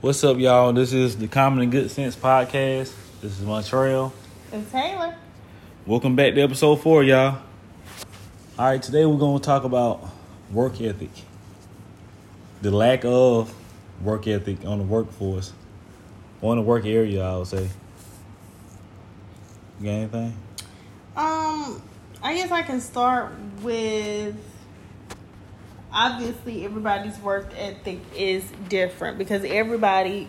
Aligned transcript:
What's 0.00 0.22
up, 0.22 0.38
y'all? 0.38 0.72
This 0.72 0.92
is 0.92 1.16
the 1.16 1.26
Common 1.26 1.60
and 1.60 1.72
Good 1.72 1.90
Sense 1.90 2.14
podcast. 2.14 2.94
This 3.20 3.36
is 3.36 3.40
Montreal. 3.40 4.12
And 4.52 4.70
Taylor. 4.70 5.16
Welcome 5.86 6.14
back 6.14 6.34
to 6.34 6.40
episode 6.40 6.76
four, 6.76 7.02
y'all. 7.02 7.40
All 8.56 8.66
right, 8.66 8.80
today 8.80 9.04
we're 9.06 9.18
going 9.18 9.40
to 9.40 9.44
talk 9.44 9.64
about 9.64 10.08
work 10.52 10.80
ethic, 10.80 11.10
the 12.62 12.70
lack 12.70 13.04
of 13.04 13.52
work 14.00 14.28
ethic 14.28 14.64
on 14.64 14.78
the 14.78 14.84
workforce, 14.84 15.52
on 16.42 16.58
the 16.58 16.62
work 16.62 16.86
area. 16.86 17.24
I 17.24 17.36
would 17.36 17.48
say. 17.48 17.68
You 19.80 19.84
got 19.84 19.90
anything? 19.90 20.36
Um, 21.16 21.82
I 22.22 22.34
guess 22.34 22.52
I 22.52 22.62
can 22.62 22.80
start 22.80 23.32
with 23.62 24.36
obviously 25.92 26.64
everybody's 26.64 27.18
work 27.18 27.52
ethic 27.56 28.00
is 28.16 28.44
different 28.68 29.18
because 29.18 29.44
everybody 29.44 30.28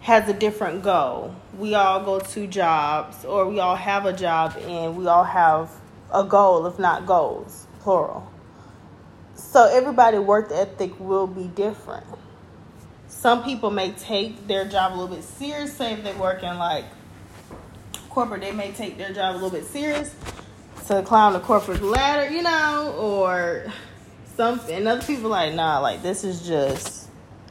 has 0.00 0.28
a 0.28 0.34
different 0.34 0.82
goal. 0.82 1.34
We 1.56 1.74
all 1.74 2.04
go 2.04 2.18
to 2.18 2.46
jobs 2.46 3.24
or 3.24 3.48
we 3.48 3.60
all 3.60 3.76
have 3.76 4.04
a 4.04 4.12
job 4.12 4.56
and 4.58 4.96
we 4.96 5.06
all 5.06 5.24
have 5.24 5.70
a 6.12 6.24
goal, 6.24 6.66
if 6.66 6.78
not 6.78 7.06
goals, 7.06 7.66
plural. 7.80 8.30
So 9.34 9.64
everybody 9.64 10.18
work 10.18 10.50
ethic 10.52 10.98
will 10.98 11.26
be 11.26 11.44
different. 11.48 12.06
Some 13.06 13.44
people 13.44 13.70
may 13.70 13.92
take 13.92 14.46
their 14.48 14.66
job 14.66 14.92
a 14.92 14.94
little 14.96 15.14
bit 15.14 15.24
serious, 15.24 15.76
say 15.76 15.92
if 15.92 16.02
they 16.02 16.14
work 16.14 16.42
in 16.42 16.58
like 16.58 16.84
corporate, 18.10 18.40
they 18.40 18.52
may 18.52 18.72
take 18.72 18.98
their 18.98 19.12
job 19.12 19.34
a 19.34 19.36
little 19.36 19.50
bit 19.50 19.64
serious 19.64 20.14
to 20.86 21.02
climb 21.02 21.32
the 21.32 21.40
corporate 21.40 21.82
ladder, 21.82 22.30
you 22.30 22.42
know, 22.42 22.94
or 22.98 23.72
something. 24.36 24.74
And 24.74 24.88
other 24.88 25.04
people 25.04 25.30
like, 25.30 25.54
nah, 25.54 25.78
like 25.78 26.02
this 26.02 26.24
is 26.24 26.46
just 26.46 27.08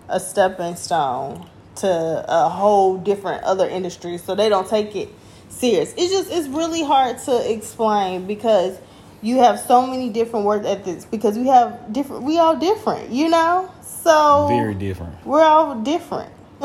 a 0.10 0.20
stepping 0.20 0.76
stone 0.76 1.48
to 1.78 2.26
a 2.28 2.50
whole 2.50 2.98
different 2.98 3.44
other 3.44 3.68
industry. 3.68 4.18
So 4.18 4.36
they 4.36 4.50
don't 4.50 4.68
take 4.68 4.96
it 4.96 5.10
serious. 5.50 5.94
It's 5.98 6.12
just 6.12 6.32
it's 6.32 6.48
really 6.48 6.84
hard 6.84 7.18
to 7.20 7.52
explain 7.52 8.28
because 8.28 8.80
you 9.22 9.38
have 9.38 9.60
so 9.60 9.86
many 9.86 10.10
different 10.10 10.46
work 10.46 10.64
ethics 10.66 11.06
because 11.06 11.38
we 11.38 11.48
have 11.48 11.94
different 11.94 12.24
we 12.24 12.38
all 12.38 12.56
different, 12.56 13.10
you 13.10 13.30
know? 13.30 13.72
So 13.82 14.48
Very 14.50 14.74
different. 14.74 15.26
We're 15.26 15.44
all 15.44 15.76
different. 15.76 16.32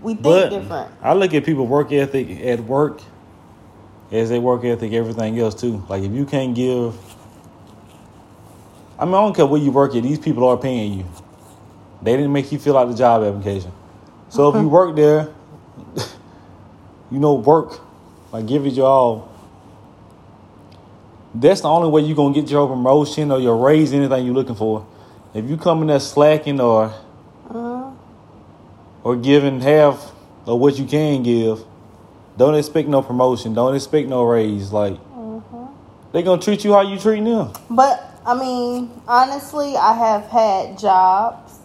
we 0.00 0.14
think 0.14 0.22
But 0.22 0.50
different. 0.50 0.90
I 1.02 1.14
look 1.14 1.34
at 1.34 1.44
people 1.44 1.66
work 1.66 1.92
ethic 1.92 2.40
at 2.40 2.60
work 2.60 3.00
as 4.12 4.28
they 4.28 4.38
work 4.38 4.64
ethic 4.64 4.92
everything 4.92 5.38
else 5.38 5.54
too. 5.54 5.84
Like 5.88 6.02
if 6.02 6.12
you 6.12 6.24
can't 6.24 6.54
give 6.54 6.94
I 9.00 9.06
mean 9.06 9.14
I 9.14 9.22
don't 9.22 9.34
care 9.34 9.46
where 9.46 9.60
you 9.60 9.70
work 9.70 9.96
at, 9.96 10.02
these 10.02 10.18
people 10.18 10.46
are 10.46 10.58
paying 10.58 10.92
you. 10.98 11.06
They 12.02 12.16
didn't 12.16 12.32
make 12.32 12.52
you 12.52 12.58
fill 12.58 12.76
out 12.76 12.88
the 12.88 12.94
job 12.94 13.22
application. 13.22 13.72
So 14.28 14.54
if 14.54 14.60
you 14.60 14.68
work 14.68 14.94
there, 14.94 15.30
you 17.10 17.18
know, 17.18 17.34
work, 17.34 17.80
like 18.30 18.46
give 18.46 18.66
it 18.66 18.74
your 18.74 18.86
all. 18.86 19.28
That's 21.34 21.62
the 21.62 21.68
only 21.68 21.88
way 21.88 22.02
you're 22.02 22.16
gonna 22.16 22.34
get 22.34 22.50
your 22.50 22.68
promotion 22.68 23.30
or 23.30 23.40
your 23.40 23.56
raise, 23.56 23.92
anything 23.92 24.26
you're 24.26 24.34
looking 24.34 24.54
for. 24.54 24.86
If 25.32 25.48
you 25.48 25.56
come 25.56 25.80
in 25.80 25.86
there 25.88 26.00
slacking 26.00 26.60
or 26.60 26.92
Uh, 27.52 27.90
or 29.02 29.16
giving 29.16 29.60
half 29.60 30.12
of 30.46 30.60
what 30.60 30.78
you 30.78 30.84
can 30.84 31.22
give, 31.22 31.64
don't 32.36 32.54
expect 32.54 32.88
no 32.88 33.02
promotion. 33.02 33.54
Don't 33.54 33.74
expect 33.74 34.08
no 34.08 34.22
raise. 34.24 34.72
Like 34.72 34.98
they're 36.12 36.22
gonna 36.22 36.42
treat 36.42 36.64
you 36.64 36.74
how 36.74 36.82
you 36.82 36.98
treat 36.98 37.24
them. 37.24 37.50
But 37.70 38.09
I 38.30 38.34
mean, 38.38 38.88
honestly, 39.08 39.76
I 39.76 39.92
have 39.92 40.28
had 40.28 40.78
jobs 40.78 41.58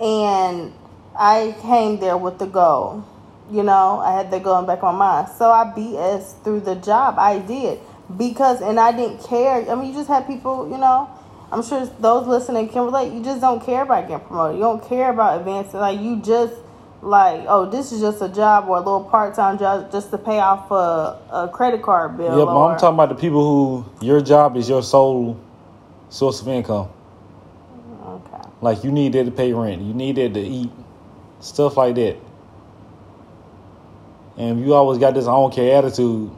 and 0.00 0.72
I 1.16 1.54
came 1.62 2.00
there 2.00 2.16
with 2.16 2.40
the 2.40 2.46
goal. 2.46 3.04
You 3.48 3.62
know, 3.62 4.00
I 4.00 4.10
had 4.10 4.28
that 4.32 4.42
goal 4.42 4.58
in 4.58 4.66
back 4.66 4.78
of 4.82 4.92
my 4.92 5.20
mind. 5.20 5.28
So 5.38 5.52
I 5.52 5.66
BS 5.66 6.42
through 6.42 6.62
the 6.62 6.74
job. 6.74 7.14
I 7.16 7.38
did. 7.38 7.78
Because, 8.16 8.60
and 8.60 8.80
I 8.80 8.90
didn't 8.90 9.22
care. 9.22 9.70
I 9.70 9.76
mean, 9.76 9.90
you 9.90 9.94
just 9.94 10.08
had 10.08 10.26
people, 10.26 10.68
you 10.68 10.78
know, 10.78 11.08
I'm 11.52 11.62
sure 11.62 11.86
those 12.00 12.26
listening 12.26 12.70
can 12.70 12.86
relate. 12.86 13.12
You 13.12 13.22
just 13.22 13.40
don't 13.40 13.64
care 13.64 13.82
about 13.82 14.08
getting 14.08 14.26
promoted. 14.26 14.56
You 14.56 14.64
don't 14.64 14.84
care 14.88 15.10
about 15.10 15.38
advancing. 15.38 15.78
Like, 15.78 16.00
you 16.00 16.20
just, 16.22 16.54
like, 17.02 17.44
oh, 17.46 17.70
this 17.70 17.92
is 17.92 18.00
just 18.00 18.20
a 18.20 18.28
job 18.28 18.68
or 18.68 18.78
a 18.78 18.80
little 18.80 19.04
part 19.04 19.36
time 19.36 19.58
job 19.58 19.92
just 19.92 20.10
to 20.10 20.18
pay 20.18 20.40
off 20.40 20.72
a, 20.72 21.20
a 21.30 21.50
credit 21.52 21.82
card 21.82 22.16
bill. 22.16 22.36
Yeah, 22.36 22.46
but 22.46 22.56
or, 22.56 22.72
I'm 22.72 22.78
talking 22.80 22.96
about 22.96 23.10
the 23.10 23.14
people 23.14 23.44
who 23.44 24.04
your 24.04 24.20
job 24.20 24.56
is 24.56 24.68
your 24.68 24.82
sole 24.82 25.40
source 26.14 26.40
of 26.40 26.46
income. 26.46 26.88
Okay. 28.06 28.48
Like 28.60 28.84
you 28.84 28.92
need 28.92 29.14
that 29.14 29.24
to 29.24 29.32
pay 29.32 29.52
rent. 29.52 29.82
You 29.82 29.92
need 29.92 30.14
that 30.16 30.32
to 30.34 30.40
eat. 30.40 30.70
Stuff 31.40 31.76
like 31.76 31.96
that. 31.96 32.16
And 34.36 34.60
if 34.60 34.66
you 34.66 34.74
always 34.74 34.98
got 34.98 35.14
this 35.14 35.26
I 35.26 35.32
don't 35.32 35.52
care 35.52 35.76
attitude. 35.76 36.30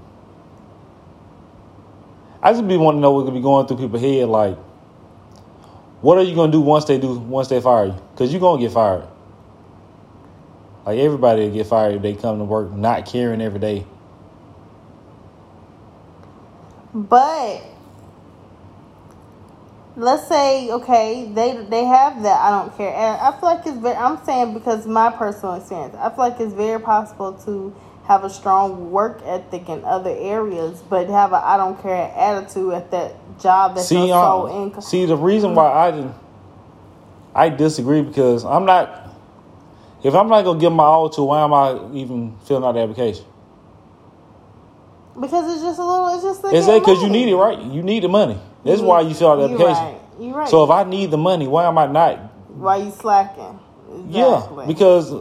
I 2.42 2.52
just 2.52 2.66
be 2.66 2.76
wanting 2.76 3.00
to 3.00 3.02
know 3.02 3.10
what 3.10 3.26
could 3.26 3.34
be 3.34 3.40
going 3.40 3.66
through 3.66 3.76
people's 3.76 4.00
head. 4.00 4.28
Like, 4.28 4.56
what 6.00 6.16
are 6.16 6.22
you 6.22 6.34
gonna 6.34 6.52
do 6.52 6.60
once 6.60 6.86
they 6.86 6.98
do 6.98 7.18
once 7.18 7.48
they 7.48 7.60
fire 7.60 7.86
you? 7.86 7.96
Cause 8.16 8.32
you 8.32 8.38
gonna 8.38 8.60
get 8.60 8.72
fired. 8.72 9.06
Like 10.86 10.98
everybody 11.00 11.42
will 11.42 11.54
get 11.54 11.66
fired 11.66 11.96
if 11.96 12.02
they 12.02 12.14
come 12.14 12.38
to 12.38 12.44
work 12.44 12.72
not 12.72 13.04
caring 13.04 13.42
every 13.42 13.60
day. 13.60 13.84
But 16.94 17.75
let's 19.96 20.28
say 20.28 20.70
okay, 20.70 21.30
they 21.32 21.56
they 21.68 21.84
have 21.84 22.22
that. 22.22 22.40
I 22.40 22.50
don't 22.50 22.76
care. 22.76 22.92
And 22.94 23.20
I 23.20 23.32
feel 23.32 23.48
like 23.48 23.66
it's 23.66 23.78
very. 23.78 23.96
I'm 23.96 24.22
saying 24.24 24.54
because 24.54 24.86
my 24.86 25.10
personal 25.10 25.54
experience. 25.54 25.94
I 25.96 26.10
feel 26.10 26.18
like 26.18 26.40
it's 26.40 26.52
very 26.52 26.80
possible 26.80 27.32
to 27.44 27.74
have 28.06 28.22
a 28.22 28.30
strong 28.30 28.92
work 28.92 29.20
ethic 29.24 29.68
in 29.68 29.84
other 29.84 30.14
areas, 30.16 30.82
but 30.88 31.08
have 31.08 31.32
a 31.32 31.36
I 31.36 31.56
don't 31.56 31.80
care 31.82 32.12
attitude 32.16 32.72
at 32.74 32.90
that 32.92 33.16
job 33.40 33.74
that's 33.74 33.88
see, 33.88 34.08
sole 34.08 34.46
um, 34.46 34.62
income. 34.62 34.82
see 34.82 35.06
the 35.06 35.16
reason 35.16 35.54
why 35.54 35.72
I 35.72 35.90
didn't, 35.90 36.14
I 37.34 37.48
disagree 37.48 38.02
because 38.02 38.44
I'm 38.44 38.64
not. 38.64 39.02
If 40.04 40.14
I'm 40.14 40.28
not 40.28 40.42
gonna 40.42 40.60
give 40.60 40.72
my 40.72 40.84
all 40.84 41.10
to, 41.10 41.22
why 41.22 41.42
am 41.42 41.52
I 41.52 41.72
even 41.94 42.36
filling 42.44 42.62
out 42.62 42.72
the 42.72 42.80
application? 42.80 43.24
because 45.20 45.52
it's 45.52 45.62
just 45.62 45.78
a 45.78 45.84
little. 45.84 46.14
It's 46.14 46.22
just. 46.22 46.54
Is 46.54 46.66
that 46.66 46.78
because 46.78 47.02
you 47.02 47.08
need 47.08 47.28
it, 47.28 47.36
right? 47.36 47.58
You 47.58 47.82
need 47.82 48.02
the 48.02 48.08
money. 48.08 48.38
That's 48.66 48.82
why 48.82 49.00
you 49.02 49.14
fill 49.14 49.30
out 49.30 49.36
the 49.36 49.48
You're 49.48 49.60
application. 49.60 49.84
right. 49.84 50.00
You're 50.20 50.34
right. 50.34 50.48
So 50.48 50.64
if 50.64 50.70
I 50.70 50.84
need 50.84 51.10
the 51.10 51.16
money, 51.18 51.46
why 51.46 51.64
am 51.66 51.78
I 51.78 51.86
not? 51.86 52.18
why 52.56 52.76
you 52.76 52.90
slacking? 52.90 53.60
Yeah, 54.08 54.64
because 54.66 55.12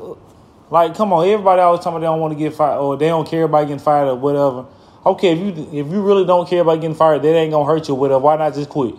like, 0.69 0.95
come 0.95 1.13
on, 1.13 1.27
everybody 1.27 1.61
always 1.61 1.79
talking 1.81 1.97
about 1.97 1.99
they 1.99 2.05
don't 2.07 2.19
want 2.19 2.33
to 2.33 2.39
get 2.39 2.53
fired 2.53 2.79
or 2.79 2.97
they 2.97 3.07
don't 3.07 3.27
care 3.27 3.43
about 3.43 3.63
getting 3.63 3.79
fired 3.79 4.07
or 4.07 4.15
whatever. 4.15 4.65
Okay, 5.05 5.33
if 5.33 5.39
you 5.39 5.63
if 5.79 5.87
you 5.91 6.01
really 6.01 6.25
don't 6.25 6.49
care 6.49 6.61
about 6.61 6.81
getting 6.81 6.95
fired, 6.95 7.21
that 7.21 7.27
ain't 7.35 7.51
gonna 7.51 7.65
hurt 7.65 7.87
you. 7.87 7.93
or 7.93 7.99
Whatever. 7.99 8.19
Why 8.19 8.37
not 8.37 8.53
just 8.53 8.69
quit 8.69 8.95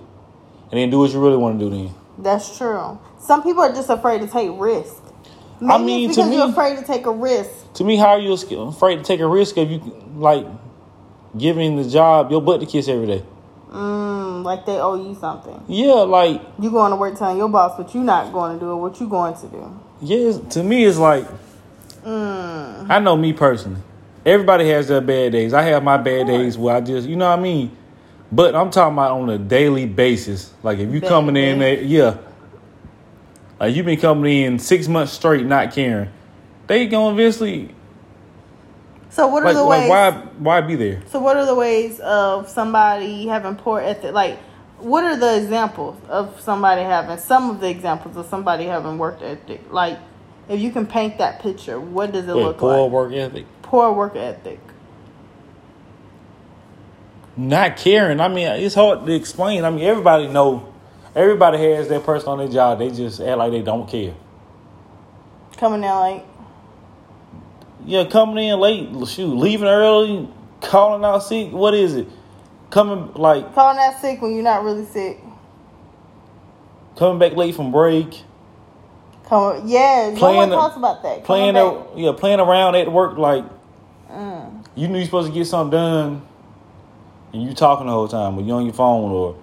and 0.71 0.73
then 0.73 0.91
do 0.91 0.99
what 1.01 1.11
you 1.11 1.21
really 1.21 1.37
want 1.37 1.59
to 1.59 1.65
do 1.65 1.71
then? 1.71 1.95
That's 2.19 2.57
true. 2.57 2.99
Some 3.19 3.43
people 3.43 3.63
are 3.63 3.73
just 3.73 3.91
afraid 3.91 4.21
to 4.21 4.29
take 4.29 4.51
risks. 4.55 5.01
Maybe 5.61 5.73
I 5.73 5.79
mean, 5.79 6.11
it's 6.11 6.17
to 6.17 6.23
because 6.23 6.35
you're 6.35 6.49
afraid 6.51 6.79
to 6.79 6.85
take 6.85 7.07
a 7.07 7.11
risk. 7.11 7.73
To 7.75 7.85
me, 7.85 7.97
how 7.97 8.11
are 8.11 8.19
you 8.19 8.33
afraid 8.33 8.97
to 8.97 9.03
take 9.03 9.21
a 9.21 9.27
risk 9.27 9.57
if 9.59 9.71
you 9.71 9.79
like 10.15 10.47
giving 11.37 11.77
the 11.77 11.89
job 11.89 12.31
your 12.31 12.41
butt 12.43 12.61
to 12.61 12.67
kiss 12.67 12.89
every 12.89 13.07
day? 13.07 13.25
Mm, 13.71 14.06
like 14.43 14.67
they 14.67 14.79
owe 14.79 14.95
you 14.95 15.15
something. 15.21 15.63
Yeah, 15.69 15.93
like 15.95 16.41
You 16.61 16.71
going 16.71 16.91
to 16.91 16.97
work 16.97 17.19
telling 17.19 17.39
your 17.39 17.49
boss 17.49 17.79
what 17.79 17.95
you're 17.95 18.05
not 18.05 18.33
going 18.33 18.55
to 18.59 18.61
do 18.65 18.71
or 18.71 18.77
what 18.81 19.01
you 19.01 19.09
going 19.09 19.35
to 19.35 19.47
do. 19.49 19.81
yes. 20.01 20.39
To 20.55 20.63
me, 20.63 20.85
it's 20.85 20.99
like 20.99 21.27
Mm. 22.05 22.89
I 22.89 23.01
know 23.01 23.17
me 23.17 23.33
personally. 23.33 23.81
Everybody 24.25 24.69
has 24.69 24.87
their 24.89 25.01
bad 25.01 25.33
days. 25.33 25.53
I 25.53 25.63
have 25.63 25.83
my 25.83 25.97
bad 25.97 26.29
days 26.29 26.57
where 26.57 26.77
I 26.77 26.81
just, 26.81 27.09
you 27.09 27.17
know 27.17 27.29
what 27.29 27.39
I 27.39 27.43
mean. 27.43 27.77
But 28.31 28.55
I'm 28.55 28.71
talking 28.71 28.95
about 28.95 29.13
on 29.13 29.29
a 29.31 29.39
daily 29.39 29.87
basis. 29.87 30.53
Like 30.63 30.79
if 30.79 30.93
you 30.93 31.01
Bad 31.01 31.09
coming 31.09 31.37
in, 31.37 31.59
there, 31.59 31.81
yeah. 31.83 32.17
Like 33.59 33.75
you've 33.75 33.87
been 33.87 33.99
coming 34.01 34.43
in 34.43 34.59
six 34.59 34.87
months 34.89 35.13
straight, 35.13 35.47
not 35.47 35.73
caring. 35.73 36.11
They 36.67 36.87
gonna 36.87 37.15
eventually 37.15 37.75
So 39.17 39.29
what 39.29 39.45
are 39.45 39.47
like, 39.47 39.55
the 39.55 39.63
like 39.63 39.81
ways? 39.81 39.89
why 39.89 40.11
why 40.37 40.61
be 40.61 40.75
there? 40.75 41.03
So 41.07 41.21
what 41.21 41.39
are 41.39 41.47
the 41.47 41.55
ways 41.55 42.01
of 42.01 42.51
somebody 42.51 43.27
having 43.27 43.57
poor 43.57 43.81
ethic? 43.81 44.13
Like, 44.13 44.39
what 44.77 45.05
are 45.05 45.17
the 45.17 45.39
examples 45.39 45.99
of 46.11 46.39
somebody 46.39 46.83
having 46.83 47.17
some 47.17 47.49
of 47.49 47.61
the 47.61 47.71
examples 47.71 48.19
of 48.19 48.27
somebody 48.27 48.65
having 48.65 48.99
work 48.99 49.23
ethic? 49.23 49.63
Like, 49.73 49.99
if 50.51 50.61
you 50.61 50.71
can 50.71 50.87
paint 50.87 51.17
that 51.17 51.41
picture, 51.41 51.81
what 51.81 52.13
does 52.13 52.29
it 52.29 52.37
Wait, 52.37 52.43
look 52.43 52.59
poor 52.59 52.73
like? 52.73 52.79
Poor 52.79 52.91
work 52.91 53.13
ethic. 53.15 53.47
Poor 53.63 53.91
work 53.91 54.17
ethic. 54.17 54.61
Not 57.39 57.79
caring. 57.79 58.21
I 58.21 58.29
mean, 58.29 58.49
it's 58.49 58.75
hard 58.75 59.07
to 59.07 59.15
explain. 59.15 59.65
I 59.65 59.71
mean, 59.71 59.85
everybody 59.85 60.29
know. 60.29 60.75
Everybody 61.15 61.57
has 61.73 61.89
their 61.89 62.01
person 62.01 62.29
on 62.29 62.39
their 62.39 62.49
job. 62.49 62.81
They 62.81 62.91
just 62.91 63.23
act 63.23 63.39
like 63.39 63.51
they 63.51 63.63
don't 63.63 63.89
care. 63.89 64.13
Coming 65.57 65.85
in 65.85 65.89
like, 65.89 66.27
Yeah, 67.87 68.05
coming 68.05 68.49
in 68.49 68.59
late, 68.59 68.89
shoot, 69.09 69.29
leaving 69.37 69.69
early, 69.69 70.29
calling 70.61 71.05
out 71.05 71.21
sick. 71.23 71.53
What 71.53 71.73
is 71.75 71.95
it? 71.95 72.09
Coming 72.71 73.13
like 73.15 73.55
calling 73.55 73.79
out 73.79 74.01
sick 74.01 74.21
when 74.21 74.35
you're 74.35 74.43
not 74.43 74.65
really 74.65 74.85
sick. 74.87 75.21
coming 76.97 77.19
back 77.21 77.37
late 77.37 77.55
from 77.55 77.71
break. 77.71 78.25
Come 79.29 79.43
on, 79.43 79.69
yes. 79.69 80.21
no 80.21 80.33
one 80.33 80.49
talks 80.51 80.77
about 80.77 81.03
that. 81.05 81.25
playing 81.25 81.55
Coming 81.55 81.97
a, 81.97 81.99
yeah, 81.99 82.13
playing 82.17 82.41
around 82.41 82.75
at 82.75 82.91
work 82.93 83.17
like 83.19 83.45
Mm. 84.11 84.65
you 84.77 84.89
knew 84.89 84.97
you're 84.99 85.05
supposed 85.05 85.29
to 85.29 85.35
get 85.35 85.47
something 85.47 85.73
done, 85.73 86.23
and 87.33 87.43
you 87.43 87.53
talking 87.55 87.87
the 87.87 87.93
whole 87.93 88.09
time, 88.09 88.39
or 88.39 88.43
you 88.43 88.53
on 88.53 88.65
your 88.65 88.73
phone, 88.75 89.11
or 89.11 89.37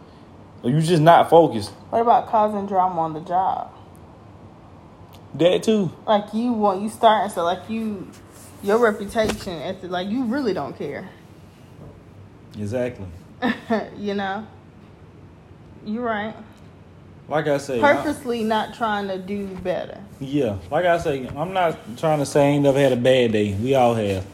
or 0.64 0.70
you 0.70 0.82
just 0.82 1.02
not 1.02 1.30
focused. 1.30 1.70
What 1.90 2.02
about 2.02 2.28
causing 2.28 2.66
drama 2.66 3.02
on 3.02 3.14
the 3.14 3.20
job? 3.22 3.72
That 5.36 5.64
too. 5.64 5.92
Like 6.08 6.34
you 6.34 6.54
want 6.54 6.82
you 6.82 6.90
starting 6.90 7.30
so 7.30 7.44
like 7.44 7.70
you 7.70 8.08
your 8.64 8.78
reputation 8.80 9.54
at 9.62 9.82
the 9.82 9.88
like 9.88 10.08
you 10.10 10.24
really 10.26 10.54
don't 10.54 10.78
care. 10.78 11.10
Exactly. 12.58 13.06
you 13.98 14.14
know? 14.14 14.48
You're 15.86 16.04
right. 16.04 16.36
Like 17.28 17.48
I 17.48 17.58
say, 17.58 17.82
I- 17.82 17.94
Purposely 17.96 18.44
not 18.44 18.74
trying 18.74 19.08
to 19.08 19.18
do 19.18 19.48
better. 19.48 20.00
yeah. 20.20 20.58
Like 20.72 20.86
I 20.86 20.98
say, 20.98 21.28
I'm 21.36 21.54
not 21.54 21.78
trying 21.98 22.20
to 22.20 22.26
say 22.26 22.42
I 22.42 22.50
ain't 22.52 22.64
never 22.64 22.80
had 22.80 22.92
a 22.92 22.98
bad 22.98 23.32
day. 23.32 23.54
We 23.54 23.76
all 23.76 23.96
have. 23.96 24.26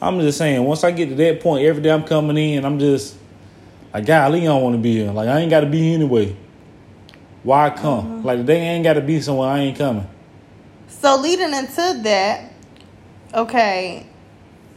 I'm 0.00 0.20
just 0.20 0.38
saying, 0.38 0.62
once 0.62 0.84
I 0.84 0.92
get 0.92 1.08
to 1.08 1.14
that 1.16 1.40
point, 1.40 1.64
every 1.64 1.82
day 1.82 1.90
I'm 1.90 2.04
coming 2.04 2.36
in, 2.36 2.64
I'm 2.64 2.78
just 2.78 3.16
like, 3.92 4.06
golly, 4.06 4.42
I 4.42 4.44
don't 4.44 4.62
want 4.62 4.76
to 4.76 4.80
be 4.82 4.92
here. 4.94 5.10
Like 5.10 5.28
I 5.28 5.40
ain't 5.40 5.50
got 5.50 5.60
to 5.60 5.66
be 5.66 5.78
here 5.80 5.94
anyway. 5.94 6.36
Why 7.42 7.70
come? 7.70 8.04
Mm-hmm. 8.04 8.26
Like 8.26 8.38
the 8.38 8.44
day 8.44 8.60
ain't 8.60 8.84
got 8.84 8.94
to 8.94 9.00
be 9.00 9.20
somewhere. 9.20 9.48
I 9.48 9.58
ain't 9.60 9.78
coming. 9.78 10.08
So 10.88 11.16
leading 11.16 11.52
into 11.54 12.00
that, 12.04 12.52
okay, 13.34 14.06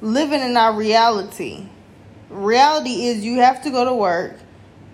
living 0.01 0.41
in 0.41 0.55
our 0.57 0.73
reality. 0.73 1.65
Reality 2.29 3.07
is 3.07 3.23
you 3.25 3.39
have 3.39 3.61
to 3.63 3.69
go 3.71 3.83
to 3.85 3.93
work, 3.93 4.35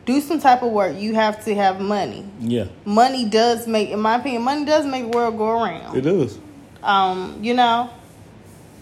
do 0.05 0.19
some 0.21 0.39
type 0.39 0.63
of 0.63 0.71
work. 0.71 0.95
You 0.97 1.13
have 1.15 1.43
to 1.45 1.53
have 1.55 1.79
money. 1.79 2.25
Yeah, 2.39 2.65
Money 2.85 3.25
does 3.29 3.67
make, 3.67 3.89
in 3.89 3.99
my 3.99 4.15
opinion, 4.15 4.41
money 4.43 4.65
does 4.65 4.85
make 4.85 5.03
the 5.11 5.15
world 5.17 5.37
go 5.37 5.49
around. 5.49 5.95
it 5.97 6.01
does. 6.01 6.39
um, 6.81 7.37
you 7.43 7.53
know, 7.53 7.89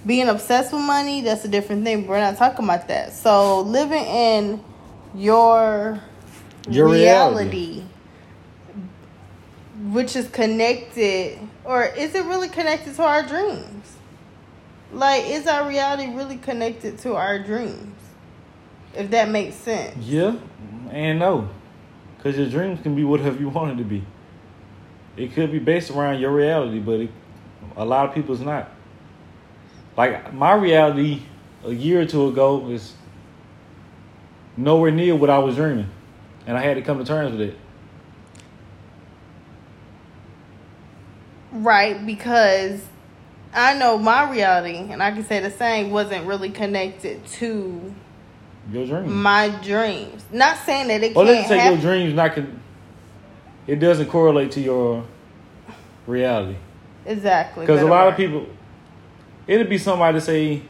being 0.06 0.30
obsessed 0.30 0.72
with 0.72 0.82
money, 0.84 1.22
that's 1.22 1.44
a 1.44 1.48
different 1.48 1.84
thing. 1.84 2.06
We're 2.08 2.20
not 2.20 2.38
talking 2.38 2.64
about 2.64 2.88
that. 2.88 3.12
So 3.14 3.62
living 3.62 4.06
in 4.06 4.64
your, 5.16 6.00
Your 6.70 6.88
reality, 6.88 7.84
which 9.92 10.16
is 10.16 10.28
connected, 10.30 11.40
or 11.64 11.84
is 11.86 12.14
it 12.16 12.24
really 12.26 12.48
connected 12.50 12.96
to 12.96 13.04
our 13.04 13.24
dreams? 13.24 13.95
Like, 14.96 15.26
is 15.26 15.46
our 15.46 15.68
reality 15.68 16.14
really 16.16 16.38
connected 16.38 16.98
to 17.00 17.16
our 17.16 17.38
dreams? 17.38 17.94
If 18.96 19.12
that 19.12 19.30
makes 19.30 19.56
sense. 19.56 19.98
Yeah, 19.98 20.38
and 20.90 21.20
no, 21.20 21.50
because 22.16 22.38
your 22.38 22.50
dreams 22.50 22.80
can 22.82 22.96
be 22.96 23.04
whatever 23.04 23.38
you 23.38 23.50
want 23.50 23.72
it 23.72 23.84
to 23.84 23.88
be. 23.88 24.06
It 25.18 25.34
could 25.34 25.52
be 25.52 25.60
based 25.60 25.92
around 25.92 26.22
your 26.22 26.32
reality, 26.32 26.80
but 26.80 27.02
it, 27.02 27.10
a 27.76 27.84
lot 27.84 28.08
of 28.08 28.16
people's 28.16 28.40
not. 28.40 28.72
Like 29.98 30.34
my 30.34 30.54
reality 30.54 31.24
a 31.66 31.74
year 31.74 32.02
or 32.02 32.06
two 32.06 32.30
ago 32.30 32.70
is 32.70 32.94
nowhere 34.56 34.92
near 34.92 35.14
what 35.14 35.30
I 35.30 35.40
was 35.40 35.58
dreaming, 35.58 35.90
and 36.48 36.58
I 36.58 36.62
had 36.62 36.76
to 36.76 36.82
come 36.82 37.00
to 37.00 37.06
terms 37.06 37.34
with 37.34 37.42
it. 37.42 37.58
Right, 41.52 42.06
because 42.06 42.82
I 43.56 43.78
know 43.78 43.98
my 43.98 44.30
reality, 44.30 44.78
and 44.78 45.02
I 45.02 45.12
can 45.12 45.24
say 45.24 45.40
the 45.40 45.52
same, 45.52 45.92
wasn't 45.92 46.26
really 46.28 46.50
connected 46.50 47.26
to 47.26 47.94
Your 48.72 48.86
dreams. 48.86 49.10
my 49.10 49.50
dreams. 49.64 50.24
Not 50.32 50.58
saying 50.58 50.88
that 50.90 51.02
it 51.04 51.16
well, 51.16 51.26
let's 51.26 51.48
say 51.48 51.58
happen. 51.60 51.80
your 51.80 51.82
dreams 51.94 52.14
not 52.14 52.36
con- 52.36 52.60
It 53.66 53.78
doesn't 53.78 54.08
correlate 54.08 54.52
to 54.54 54.62
your 54.62 55.06
reality. 56.06 56.58
Exactly. 57.06 57.66
Because 57.66 57.82
a 57.82 57.86
lot 57.86 58.08
of 58.08 58.18
people, 58.18 58.46
it'd 59.48 59.70
be 59.70 59.78
somebody 59.78 60.18
to 60.18 60.22
say 60.22 60.62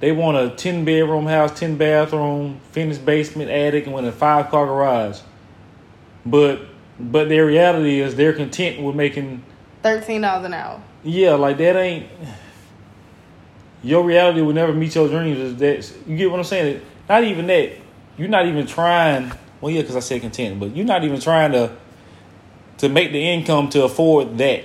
they 0.00 0.12
want 0.12 0.36
a 0.36 0.54
10 0.54 0.84
bedroom 0.84 1.26
house, 1.26 1.58
10 1.58 1.76
bathroom, 1.76 2.60
finished 2.72 3.04
basement, 3.04 3.50
attic, 3.50 3.86
and 3.86 3.94
with 3.94 4.06
a 4.06 4.12
five 4.12 4.48
car 4.50 4.66
garage. 4.66 5.20
But 6.24 6.60
but 6.98 7.28
their 7.30 7.46
reality 7.46 8.00
is 8.00 8.14
they're 8.14 8.34
content 8.34 8.82
with 8.82 8.94
making, 8.94 9.42
thirteen 9.82 10.20
dollars 10.20 10.44
an 10.44 10.52
hour. 10.54 10.82
Yeah, 11.02 11.34
like 11.34 11.58
that 11.58 11.76
ain't. 11.76 12.06
Your 13.82 14.04
reality 14.04 14.42
will 14.42 14.52
never 14.52 14.72
meet 14.72 14.94
your 14.94 15.08
dreams. 15.08 15.38
Is 15.38 15.56
that 15.56 16.08
you 16.08 16.16
get 16.16 16.30
what 16.30 16.38
I'm 16.38 16.44
saying? 16.44 16.82
Not 17.08 17.24
even 17.24 17.46
that. 17.46 17.72
You're 18.18 18.28
not 18.28 18.46
even 18.46 18.66
trying. 18.66 19.32
Well, 19.60 19.72
yeah, 19.72 19.80
because 19.80 19.96
I 19.96 20.00
said 20.00 20.20
content, 20.20 20.60
but 20.60 20.76
you're 20.76 20.86
not 20.86 21.04
even 21.04 21.20
trying 21.20 21.52
to 21.52 21.74
to 22.78 22.88
make 22.88 23.12
the 23.12 23.20
income 23.20 23.68
to 23.70 23.84
afford 23.84 24.38
that. 24.38 24.64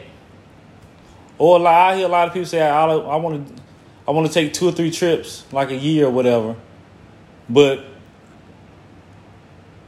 Or 1.38 1.60
like 1.60 1.76
I 1.76 1.98
hear 1.98 2.06
a 2.06 2.10
lot 2.10 2.28
of 2.28 2.34
people 2.34 2.48
say, 2.48 2.62
I, 2.62 2.86
I 2.86 3.16
want 3.18 3.48
to, 3.48 3.64
I 4.08 4.12
want 4.12 4.28
to 4.28 4.34
take 4.34 4.54
two 4.54 4.70
or 4.70 4.72
three 4.72 4.90
trips, 4.90 5.44
like 5.52 5.70
a 5.70 5.76
year 5.76 6.06
or 6.06 6.12
whatever, 6.12 6.56
but 7.50 7.86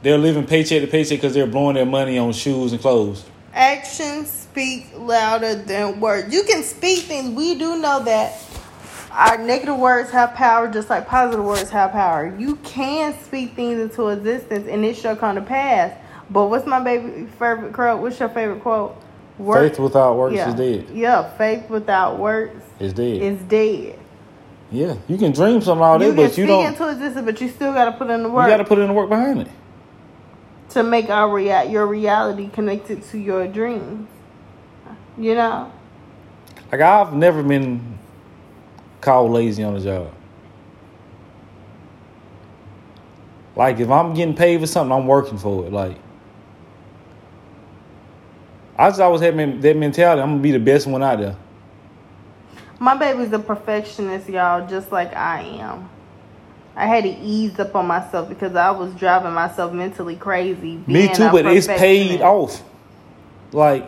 they're 0.02 0.18
living 0.18 0.46
paycheck 0.46 0.82
to 0.82 0.86
paycheck 0.86 1.18
because 1.18 1.32
they're 1.32 1.46
blowing 1.46 1.74
their 1.74 1.86
money 1.86 2.18
on 2.18 2.32
shoes 2.32 2.72
and 2.72 2.80
clothes. 2.80 3.24
Actions 3.54 4.30
speak 4.30 4.88
louder 4.96 5.54
than 5.54 6.00
words. 6.00 6.32
You 6.32 6.42
can 6.44 6.62
speak 6.62 7.04
things. 7.04 7.30
We 7.34 7.54
do 7.58 7.78
know 7.80 8.02
that 8.04 8.38
our 9.10 9.38
negative 9.38 9.76
words 9.78 10.10
have 10.10 10.34
power, 10.34 10.68
just 10.68 10.90
like 10.90 11.08
positive 11.08 11.44
words 11.44 11.70
have 11.70 11.92
power. 11.92 12.34
You 12.38 12.56
can 12.56 13.18
speak 13.24 13.54
things 13.54 13.80
into 13.80 14.08
existence, 14.08 14.68
and 14.68 14.84
it 14.84 14.96
shall 14.96 15.16
come 15.16 15.34
to 15.36 15.42
pass. 15.42 15.96
But 16.30 16.46
what's 16.46 16.66
my 16.66 16.80
baby 16.80 17.26
favorite 17.38 17.72
quote? 17.72 18.00
What's 18.00 18.20
your 18.20 18.28
favorite 18.28 18.60
quote? 18.62 18.96
Work- 19.38 19.70
Faith 19.70 19.78
without 19.80 20.16
works 20.16 20.34
yeah. 20.36 20.48
is 20.50 20.54
dead. 20.54 20.86
Yeah, 20.92 21.30
faith 21.36 21.70
without 21.70 22.18
works 22.18 22.62
is 22.80 22.92
dead. 22.92 23.22
is 23.22 23.40
dead. 23.44 23.98
yeah, 24.70 24.96
you 25.08 25.16
can 25.16 25.32
dream 25.32 25.62
something 25.62 25.82
all 25.82 25.98
day, 25.98 26.08
you 26.08 26.12
but 26.12 26.36
you 26.36 26.44
don't. 26.46 26.60
You 26.60 26.66
can 26.66 26.74
speak 26.74 26.88
into 26.88 26.92
existence, 26.92 27.24
but 27.24 27.40
you 27.40 27.48
still 27.48 27.72
got 27.72 27.86
to 27.86 27.92
put 27.92 28.10
in 28.10 28.24
the 28.24 28.28
work. 28.28 28.46
You 28.46 28.52
got 28.52 28.56
to 28.58 28.64
put 28.64 28.78
in 28.78 28.88
the 28.88 28.92
work 28.92 29.08
behind 29.08 29.40
it. 29.42 29.48
To 30.78 30.84
make 30.84 31.10
our 31.10 31.28
rea- 31.28 31.68
your 31.68 31.86
reality 31.86 32.48
connected 32.48 33.02
to 33.10 33.18
your 33.18 33.46
dreams. 33.48 34.08
You 35.18 35.34
know. 35.34 35.72
Like 36.70 36.80
I've 36.80 37.12
never 37.12 37.42
been 37.42 37.98
called 39.00 39.32
lazy 39.32 39.64
on 39.64 39.76
a 39.76 39.80
job. 39.80 40.12
Like 43.56 43.80
if 43.80 43.90
I'm 43.90 44.14
getting 44.14 44.36
paid 44.36 44.60
for 44.60 44.66
something, 44.68 44.96
I'm 44.96 45.08
working 45.08 45.36
for 45.36 45.66
it. 45.66 45.72
Like 45.72 45.96
I 48.78 48.88
just 48.88 49.00
always 49.00 49.20
had 49.20 49.36
that 49.36 49.76
mentality. 49.76 50.22
I'm 50.22 50.30
gonna 50.30 50.42
be 50.42 50.52
the 50.52 50.60
best 50.60 50.86
one 50.86 51.02
out 51.02 51.18
there. 51.18 51.36
My 52.78 52.96
baby's 52.96 53.32
a 53.32 53.40
perfectionist, 53.40 54.28
y'all, 54.28 54.64
just 54.68 54.92
like 54.92 55.12
I 55.16 55.42
am. 55.42 55.90
I 56.78 56.86
had 56.86 57.02
to 57.02 57.10
ease 57.10 57.58
up 57.58 57.74
on 57.74 57.88
myself 57.88 58.28
because 58.28 58.54
I 58.54 58.70
was 58.70 58.94
driving 58.94 59.32
myself 59.32 59.72
mentally 59.72 60.14
crazy. 60.14 60.80
Me 60.86 61.12
too, 61.12 61.28
but 61.32 61.44
it's 61.46 61.66
paid 61.66 62.22
off. 62.22 62.62
Like 63.50 63.84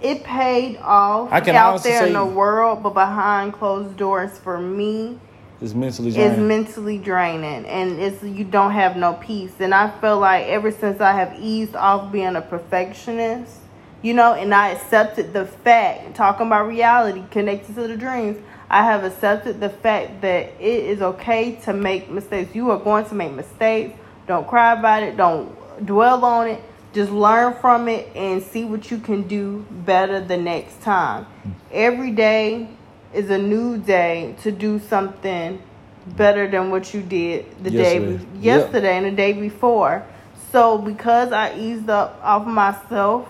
It 0.00 0.24
paid 0.24 0.78
off 0.78 1.30
I 1.30 1.42
can 1.42 1.54
out 1.54 1.82
there 1.82 2.06
in 2.06 2.14
the 2.14 2.24
world, 2.24 2.82
but 2.82 2.94
behind 2.94 3.52
closed 3.52 3.98
doors 3.98 4.38
for 4.38 4.58
me, 4.58 5.18
it's 5.60 5.74
mentally 5.74 6.08
it's 6.08 6.16
draining. 6.16 6.48
mentally 6.48 6.96
draining, 6.96 7.66
and 7.66 8.00
it's 8.00 8.22
you 8.22 8.44
don't 8.44 8.72
have 8.72 8.96
no 8.96 9.12
peace. 9.12 9.52
And 9.60 9.74
I 9.74 9.90
feel 10.00 10.18
like 10.18 10.46
ever 10.46 10.70
since 10.70 11.02
I 11.02 11.12
have 11.12 11.38
eased 11.38 11.76
off 11.76 12.10
being 12.10 12.34
a 12.34 12.40
perfectionist, 12.40 13.58
you 14.00 14.14
know, 14.14 14.32
and 14.32 14.54
I 14.54 14.70
accepted 14.70 15.34
the 15.34 15.44
fact, 15.44 16.14
talking 16.14 16.46
about 16.46 16.66
reality 16.66 17.24
connected 17.30 17.74
to 17.74 17.86
the 17.88 17.96
dreams, 17.96 18.42
I 18.72 18.84
have 18.84 19.04
accepted 19.04 19.60
the 19.60 19.68
fact 19.68 20.22
that 20.22 20.54
it 20.58 20.84
is 20.84 21.02
okay 21.02 21.56
to 21.64 21.74
make 21.74 22.10
mistakes. 22.10 22.54
You 22.54 22.70
are 22.70 22.78
going 22.78 23.04
to 23.04 23.14
make 23.14 23.32
mistakes. 23.32 23.94
Don't 24.26 24.48
cry 24.48 24.72
about 24.72 25.02
it. 25.02 25.18
Don't 25.18 25.54
dwell 25.84 26.24
on 26.24 26.48
it. 26.48 26.62
Just 26.94 27.12
learn 27.12 27.54
from 27.60 27.86
it 27.88 28.08
and 28.16 28.42
see 28.42 28.64
what 28.64 28.90
you 28.90 28.96
can 28.96 29.28
do 29.28 29.66
better 29.70 30.20
the 30.20 30.38
next 30.38 30.80
time. 30.80 31.26
Every 31.70 32.12
day 32.12 32.66
is 33.12 33.28
a 33.28 33.36
new 33.36 33.76
day 33.76 34.36
to 34.42 34.50
do 34.50 34.78
something 34.78 35.60
better 36.06 36.50
than 36.50 36.70
what 36.70 36.94
you 36.94 37.02
did 37.02 37.44
the 37.62 37.70
day 37.70 38.00
Yesterday. 38.00 38.26
Yeah. 38.40 38.56
yesterday 38.56 38.96
and 38.96 39.06
the 39.06 39.10
day 39.10 39.34
before. 39.34 40.06
So 40.50 40.78
because 40.78 41.30
I 41.30 41.54
eased 41.58 41.90
up 41.90 42.18
off 42.22 42.46
myself, 42.46 43.28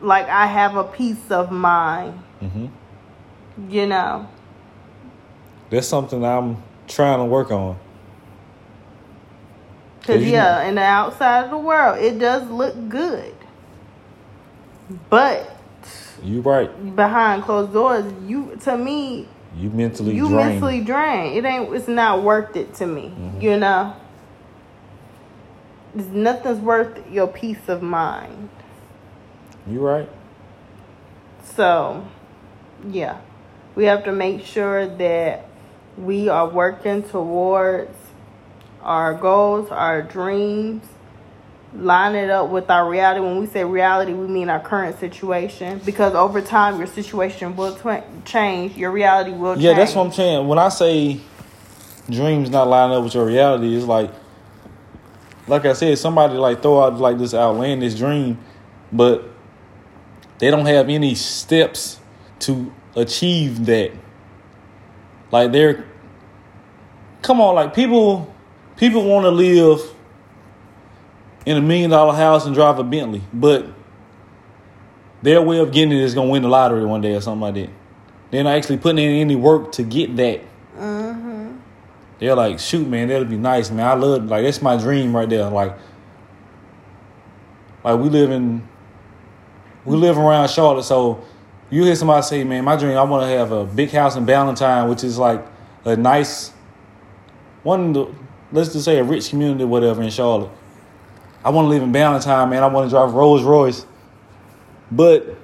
like 0.00 0.28
I 0.28 0.46
have 0.46 0.76
a 0.76 0.84
peace 0.84 1.28
of 1.30 1.50
mind, 1.50 2.14
hmm 2.38 2.66
you 3.68 3.86
know. 3.86 4.28
That's 5.70 5.86
something 5.86 6.24
I'm 6.24 6.62
trying 6.88 7.18
to 7.18 7.24
work 7.24 7.50
on. 7.50 7.78
Cause 10.04 10.22
yeah, 10.22 10.64
in 10.64 10.74
the 10.76 10.82
outside 10.82 11.44
of 11.44 11.50
the 11.50 11.58
world, 11.58 11.98
it 11.98 12.18
does 12.18 12.48
look 12.50 12.88
good, 12.88 13.34
but 15.08 15.56
You 16.24 16.40
right. 16.40 16.96
behind 16.96 17.42
closed 17.44 17.72
doors, 17.72 18.12
you 18.26 18.58
to 18.64 18.76
me, 18.76 19.28
You 19.56 19.70
mentally 19.70 20.14
you 20.16 20.28
drained. 20.28 20.48
mentally 20.48 20.80
drained. 20.80 21.36
It 21.36 21.44
ain't. 21.44 21.72
It's 21.74 21.86
not 21.86 22.22
worth 22.22 22.56
it 22.56 22.74
to 22.76 22.86
me. 22.86 23.12
Mm-hmm. 23.14 23.40
You 23.40 23.56
know. 23.58 23.94
There's 25.94 26.08
nothing's 26.08 26.60
worth 26.60 26.98
your 27.10 27.26
peace 27.26 27.68
of 27.68 27.82
mind. 27.82 28.48
You 29.66 29.80
right. 29.80 30.08
So, 31.56 32.06
yeah, 32.88 33.18
we 33.74 33.84
have 33.84 34.04
to 34.04 34.12
make 34.12 34.44
sure 34.44 34.86
that 34.86 35.46
we 35.96 36.28
are 36.28 36.48
working 36.48 37.02
towards 37.02 37.94
our 38.82 39.14
goals, 39.14 39.70
our 39.70 40.02
dreams, 40.02 40.84
line 41.74 42.14
it 42.14 42.30
up 42.30 42.50
with 42.50 42.70
our 42.70 42.88
reality. 42.88 43.20
When 43.20 43.38
we 43.38 43.46
say 43.46 43.64
reality, 43.64 44.12
we 44.12 44.26
mean 44.26 44.48
our 44.48 44.60
current 44.60 44.98
situation 44.98 45.80
because 45.84 46.14
over 46.14 46.40
time, 46.40 46.78
your 46.78 46.86
situation 46.86 47.56
will 47.56 47.74
tw- 47.74 48.02
change, 48.24 48.76
your 48.76 48.90
reality 48.90 49.32
will 49.32 49.54
change. 49.54 49.64
Yeah, 49.64 49.74
that's 49.74 49.94
what 49.94 50.06
I'm 50.06 50.12
saying. 50.12 50.48
When 50.48 50.58
I 50.58 50.68
say 50.68 51.20
dreams 52.08 52.50
not 52.50 52.66
lining 52.68 52.96
up 52.96 53.04
with 53.04 53.14
your 53.14 53.26
reality, 53.26 53.76
it's 53.76 53.86
like, 53.86 54.10
like 55.46 55.64
I 55.64 55.72
said, 55.74 55.98
somebody 55.98 56.34
like 56.34 56.62
throw 56.62 56.82
out 56.82 56.98
like 56.98 57.18
this 57.18 57.34
outlandish 57.34 57.94
dream, 57.94 58.38
but 58.92 59.24
they 60.38 60.50
don't 60.50 60.66
have 60.66 60.88
any 60.88 61.14
steps 61.14 62.00
to 62.40 62.72
achieve 62.96 63.66
that. 63.66 63.92
Like 65.30 65.52
they're, 65.52 65.84
come 67.22 67.40
on, 67.40 67.54
like 67.54 67.74
people, 67.74 68.34
people 68.76 69.04
want 69.04 69.24
to 69.24 69.30
live 69.30 69.80
in 71.46 71.56
a 71.56 71.60
million 71.60 71.90
dollar 71.90 72.14
house 72.14 72.46
and 72.46 72.54
drive 72.54 72.78
a 72.78 72.84
Bentley, 72.84 73.22
but 73.32 73.66
their 75.22 75.42
way 75.42 75.58
of 75.58 75.72
getting 75.72 75.92
it 75.92 76.02
is 76.02 76.14
gonna 76.14 76.30
win 76.30 76.42
the 76.42 76.48
lottery 76.48 76.84
one 76.84 77.00
day 77.00 77.14
or 77.14 77.20
something 77.20 77.40
like 77.40 77.54
that. 77.54 77.70
They're 78.30 78.44
not 78.44 78.56
actually 78.56 78.78
putting 78.78 79.04
in 79.04 79.16
any 79.16 79.36
work 79.36 79.72
to 79.72 79.82
get 79.82 80.16
that. 80.16 80.40
Mm-hmm. 80.78 81.56
They're 82.18 82.34
like, 82.34 82.58
shoot, 82.58 82.86
man, 82.86 83.08
that'll 83.08 83.24
be 83.24 83.36
nice, 83.36 83.70
man. 83.70 83.86
I 83.86 83.94
love 83.94 84.24
like 84.26 84.44
that's 84.44 84.62
my 84.62 84.76
dream 84.76 85.14
right 85.14 85.28
there. 85.28 85.48
Like, 85.48 85.76
like 87.84 87.98
we 87.98 88.08
live 88.08 88.30
in, 88.30 88.66
we 89.84 89.96
live 89.96 90.18
around 90.18 90.48
Charlotte, 90.50 90.84
so 90.84 91.24
you 91.70 91.84
hear 91.84 91.94
somebody 91.94 92.22
say, 92.22 92.44
man, 92.44 92.64
my 92.64 92.76
dream, 92.76 92.96
I 92.96 93.02
want 93.02 93.22
to 93.22 93.28
have 93.28 93.52
a 93.52 93.64
big 93.64 93.90
house 93.90 94.16
in 94.16 94.24
Ballantyne, 94.24 94.88
which 94.88 95.04
is 95.04 95.18
like 95.18 95.44
a 95.84 95.96
nice 95.96 96.50
one. 97.62 98.16
Let's 98.52 98.72
just 98.72 98.84
say 98.84 98.98
a 98.98 99.04
rich 99.04 99.30
community, 99.30 99.64
whatever 99.64 100.02
in 100.02 100.10
Charlotte. 100.10 100.50
I 101.44 101.50
want 101.50 101.66
to 101.66 101.70
live 101.70 101.82
in 101.82 101.92
Ballantyne, 101.92 102.50
man. 102.50 102.62
I 102.62 102.66
want 102.66 102.90
to 102.90 102.90
drive 102.90 103.14
Rolls 103.14 103.42
Royce, 103.42 103.86
but 104.90 105.36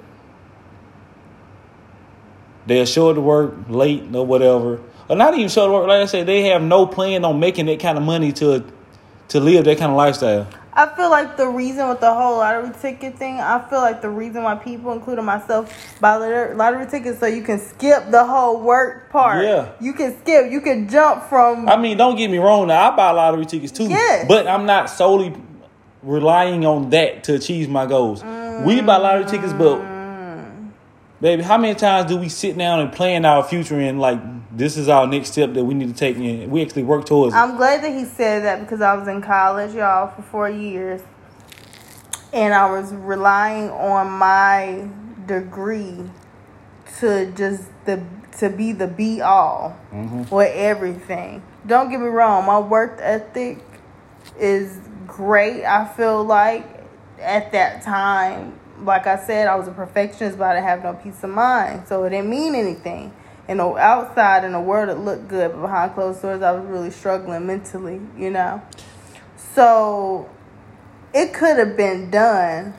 they're 2.65 2.85
short 2.85 3.15
to 3.15 3.21
work, 3.21 3.55
late, 3.69 4.13
or 4.13 4.25
whatever. 4.25 4.81
Or 5.09 5.15
not 5.15 5.33
even 5.33 5.47
short 5.47 5.69
to 5.69 5.71
work. 5.71 5.87
Like 5.87 6.01
I 6.01 6.05
said, 6.05 6.27
they 6.27 6.43
have 6.49 6.61
no 6.61 6.85
plan 6.85 7.23
on 7.23 7.39
making 7.39 7.67
that 7.67 7.79
kind 7.79 7.97
of 7.97 8.03
money 8.03 8.33
to 8.33 8.65
to 9.29 9.39
live 9.39 9.65
that 9.65 9.77
kind 9.77 9.91
of 9.91 9.97
lifestyle. 9.97 10.47
I 10.77 10.85
feel 10.95 11.09
like 11.09 11.37
the 11.37 11.47
reason 11.47 11.89
with 11.89 12.01
the 12.01 12.13
whole 12.13 12.37
lottery 12.37 12.69
ticket 12.79 13.17
thing, 13.17 13.39
I 13.39 13.67
feel 13.67 13.79
like 13.79 13.99
the 14.03 14.11
reason 14.11 14.43
why 14.43 14.53
people, 14.53 14.91
including 14.93 15.25
myself, 15.25 15.73
buy 15.99 16.15
lottery 16.17 16.53
lottery 16.55 16.85
tickets 16.85 17.19
so 17.19 17.25
you 17.25 17.41
can 17.41 17.59
skip 17.59 18.11
the 18.11 18.23
whole 18.23 18.61
work 18.61 19.09
part. 19.09 19.43
Yeah. 19.43 19.69
You 19.81 19.93
can 19.93 20.15
skip. 20.21 20.51
You 20.51 20.61
can 20.61 20.87
jump 20.87 21.23
from. 21.23 21.67
I 21.67 21.77
mean, 21.77 21.97
don't 21.97 22.15
get 22.15 22.29
me 22.29 22.37
wrong. 22.37 22.67
Now 22.67 22.91
I 22.91 22.95
buy 22.95 23.09
lottery 23.09 23.47
tickets 23.47 23.71
too, 23.71 23.87
Yes. 23.89 24.27
but 24.27 24.45
I'm 24.47 24.67
not 24.67 24.91
solely 24.91 25.33
relying 26.03 26.63
on 26.63 26.91
that 26.91 27.23
to 27.23 27.33
achieve 27.33 27.69
my 27.69 27.87
goals. 27.87 28.23
We 28.63 28.81
buy 28.81 28.97
lottery 28.97 29.25
tickets, 29.25 29.53
but 29.53 29.81
baby, 31.21 31.43
how 31.43 31.57
many 31.57 31.75
times 31.75 32.09
do 32.09 32.17
we 32.17 32.29
sit 32.29 32.57
down 32.57 32.79
and 32.79 32.91
plan 32.91 33.25
our 33.25 33.43
future 33.43 33.79
and 33.79 33.99
like 33.99 34.19
this 34.55 34.77
is 34.77 34.89
our 34.89 35.07
next 35.07 35.31
step 35.31 35.53
that 35.53 35.63
we 35.63 35.73
need 35.73 35.89
to 35.89 35.93
take 35.93 36.17
and 36.17 36.51
we 36.51 36.61
actually 36.61 36.83
work 36.83 37.05
towards 37.05 37.33
it? 37.33 37.37
I'm 37.37 37.57
glad 37.57 37.83
that 37.83 37.93
he 37.93 38.05
said 38.05 38.43
that 38.43 38.61
because 38.61 38.81
I 38.81 38.95
was 38.95 39.07
in 39.07 39.21
college, 39.21 39.73
y'all, 39.73 40.13
for 40.15 40.21
four 40.21 40.49
years, 40.49 41.01
and 42.33 42.53
I 42.53 42.71
was 42.71 42.93
relying 42.93 43.69
on 43.69 44.11
my 44.11 44.89
degree 45.25 46.09
to 46.99 47.31
just 47.31 47.63
the 47.85 48.03
to 48.39 48.49
be 48.49 48.71
the 48.71 48.87
be 48.87 49.21
all 49.21 49.75
mm-hmm. 49.91 50.23
for 50.23 50.45
everything. 50.45 51.41
Don't 51.65 51.89
get 51.89 51.99
me 51.99 52.07
wrong, 52.07 52.45
my 52.45 52.59
work 52.59 52.99
ethic 53.01 53.59
is 54.39 54.79
great. 55.05 55.65
I 55.65 55.85
feel 55.85 56.23
like 56.23 56.65
at 57.19 57.51
that 57.51 57.81
time, 57.81 58.59
like 58.83 59.07
I 59.07 59.17
said, 59.17 59.47
I 59.47 59.55
was 59.55 59.67
a 59.67 59.71
perfectionist, 59.71 60.37
but 60.37 60.45
I 60.45 60.53
didn't 60.55 60.67
have 60.67 60.83
no 60.83 60.93
peace 60.93 61.23
of 61.23 61.29
mind, 61.29 61.87
so 61.87 62.03
it 62.03 62.11
didn't 62.11 62.29
mean 62.29 62.55
anything. 62.55 63.13
And 63.47 63.61
outside 63.61 64.43
in 64.43 64.51
the 64.51 64.59
world, 64.59 64.89
it 64.89 64.99
looked 64.99 65.27
good, 65.29 65.51
but 65.51 65.61
behind 65.61 65.93
closed 65.93 66.21
doors, 66.21 66.41
I 66.41 66.51
was 66.51 66.65
really 66.65 66.91
struggling 66.91 67.47
mentally, 67.47 68.01
you 68.17 68.29
know. 68.29 68.61
So 69.53 70.29
it 71.13 71.33
could 71.33 71.57
have 71.57 71.77
been 71.77 72.11
done, 72.11 72.73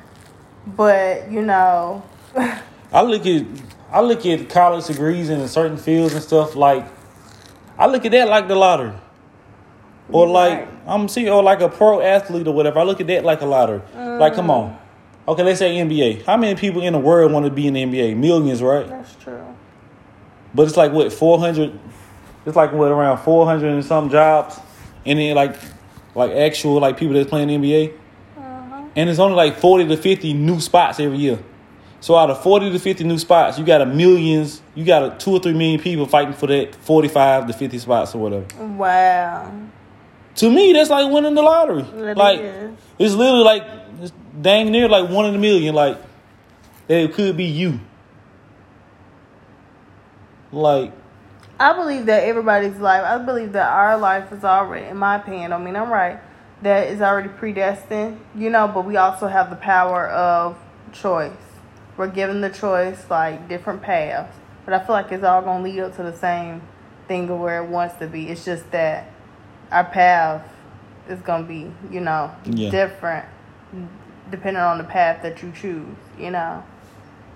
but 0.66 1.30
you 1.30 1.42
know, 1.42 2.02
I 2.92 3.02
look 3.02 3.26
at 3.26 3.46
I 3.90 4.00
look 4.00 4.26
at 4.26 4.48
college 4.50 4.86
degrees 4.86 5.30
in 5.30 5.46
certain 5.48 5.78
fields 5.78 6.14
and 6.14 6.22
stuff 6.22 6.54
like 6.54 6.86
I 7.78 7.86
look 7.86 8.04
at 8.04 8.12
that 8.12 8.28
like 8.28 8.48
the 8.48 8.54
lottery. 8.54 8.92
Or 10.10 10.26
like 10.26 10.60
right. 10.60 10.68
I'm 10.86 11.08
see 11.08 11.28
or 11.28 11.42
like 11.42 11.60
a 11.60 11.68
pro 11.68 12.00
athlete 12.00 12.46
or 12.46 12.54
whatever. 12.54 12.78
I 12.78 12.82
look 12.82 13.00
at 13.00 13.06
that 13.08 13.24
like 13.24 13.40
a 13.40 13.46
lottery. 13.46 13.80
Like 13.94 14.34
come 14.34 14.46
mm. 14.46 14.50
on. 14.50 14.78
Okay, 15.28 15.42
let's 15.42 15.58
say 15.58 15.76
NBA. 15.76 16.24
How 16.24 16.38
many 16.38 16.58
people 16.58 16.82
in 16.82 16.94
the 16.94 16.98
world 16.98 17.30
want 17.32 17.44
to 17.44 17.50
be 17.50 17.66
in 17.66 17.74
the 17.74 17.84
NBA? 17.84 18.16
Millions, 18.16 18.62
right? 18.62 18.88
that's 18.88 19.14
true. 19.16 19.44
But 20.54 20.66
it's 20.66 20.76
like 20.76 20.90
what, 20.90 21.12
four 21.12 21.38
hundred 21.38 21.78
it's 22.46 22.56
like 22.56 22.72
what 22.72 22.90
around 22.90 23.18
four 23.18 23.44
hundred 23.44 23.74
and 23.74 23.84
some 23.84 24.08
jobs. 24.08 24.58
And 25.04 25.18
then 25.18 25.34
like 25.36 25.54
like 26.14 26.30
actual 26.30 26.80
like 26.80 26.96
people 26.96 27.14
that's 27.14 27.28
playing 27.28 27.48
the 27.48 27.56
NBA. 27.56 27.92
Uh-huh. 28.38 28.84
And 28.96 29.10
it's 29.10 29.18
only 29.18 29.36
like 29.36 29.58
forty 29.58 29.86
to 29.86 29.98
fifty 29.98 30.32
new 30.32 30.60
spots 30.60 30.98
every 30.98 31.18
year. 31.18 31.38
So 32.00 32.16
out 32.16 32.30
of 32.30 32.42
forty 32.42 32.70
to 32.70 32.78
fifty 32.78 33.04
new 33.04 33.18
spots, 33.18 33.58
you 33.58 33.66
got 33.66 33.82
a 33.82 33.86
millions, 33.86 34.62
you 34.74 34.86
got 34.86 35.02
a 35.02 35.18
two 35.18 35.32
or 35.32 35.40
three 35.40 35.52
million 35.52 35.78
people 35.78 36.06
fighting 36.06 36.32
for 36.32 36.46
that 36.46 36.74
forty 36.74 37.08
five 37.08 37.46
to 37.48 37.52
fifty 37.52 37.78
spots 37.78 38.14
or 38.14 38.22
whatever. 38.22 38.46
Wow. 38.64 39.52
To 40.36 40.50
me, 40.50 40.72
that's 40.72 40.88
like 40.88 41.12
winning 41.12 41.34
the 41.34 41.42
lottery. 41.42 41.82
It 41.82 42.16
like 42.16 42.40
is. 42.40 42.72
it's 42.98 43.14
literally 43.14 43.44
like 43.44 43.64
dang 44.40 44.70
near 44.70 44.88
like 44.88 45.08
one 45.10 45.26
in 45.26 45.34
a 45.34 45.38
million. 45.38 45.74
Like 45.74 45.98
that 46.86 47.00
it 47.00 47.14
could 47.14 47.36
be 47.36 47.44
you. 47.44 47.80
Like 50.52 50.92
I 51.60 51.72
believe 51.74 52.06
that 52.06 52.22
everybody's 52.24 52.76
life, 52.76 53.02
I 53.02 53.18
believe 53.18 53.52
that 53.52 53.68
our 53.68 53.98
life 53.98 54.32
is 54.32 54.44
already, 54.44 54.86
in 54.86 54.96
my 54.96 55.16
opinion, 55.16 55.52
I 55.52 55.58
mean, 55.58 55.74
I'm 55.74 55.90
right, 55.90 56.20
that 56.62 56.86
is 56.86 57.02
already 57.02 57.28
predestined, 57.30 58.20
you 58.36 58.48
know, 58.48 58.68
but 58.68 58.84
we 58.84 58.96
also 58.96 59.26
have 59.26 59.50
the 59.50 59.56
power 59.56 60.08
of 60.08 60.56
choice. 60.92 61.32
We're 61.96 62.06
given 62.08 62.40
the 62.40 62.50
choice, 62.50 63.10
like 63.10 63.48
different 63.48 63.82
paths. 63.82 64.36
But 64.64 64.74
I 64.74 64.84
feel 64.86 64.94
like 64.94 65.10
it's 65.10 65.24
all 65.24 65.42
going 65.42 65.64
to 65.64 65.68
lead 65.70 65.80
up 65.80 65.96
to 65.96 66.04
the 66.04 66.16
same 66.16 66.62
thing 67.08 67.28
of 67.28 67.40
where 67.40 67.64
it 67.64 67.68
wants 67.68 67.96
to 67.96 68.06
be. 68.06 68.28
It's 68.28 68.44
just 68.44 68.70
that 68.70 69.10
our 69.72 69.84
path 69.84 70.46
is 71.08 71.20
going 71.22 71.42
to 71.42 71.48
be, 71.48 71.72
you 71.90 72.00
know, 72.00 72.30
Yeah. 72.44 72.70
different 72.70 73.26
depending 74.30 74.62
on 74.62 74.78
the 74.78 74.84
path 74.84 75.22
that 75.22 75.42
you 75.42 75.52
choose, 75.52 75.96
you 76.18 76.30
know. 76.30 76.62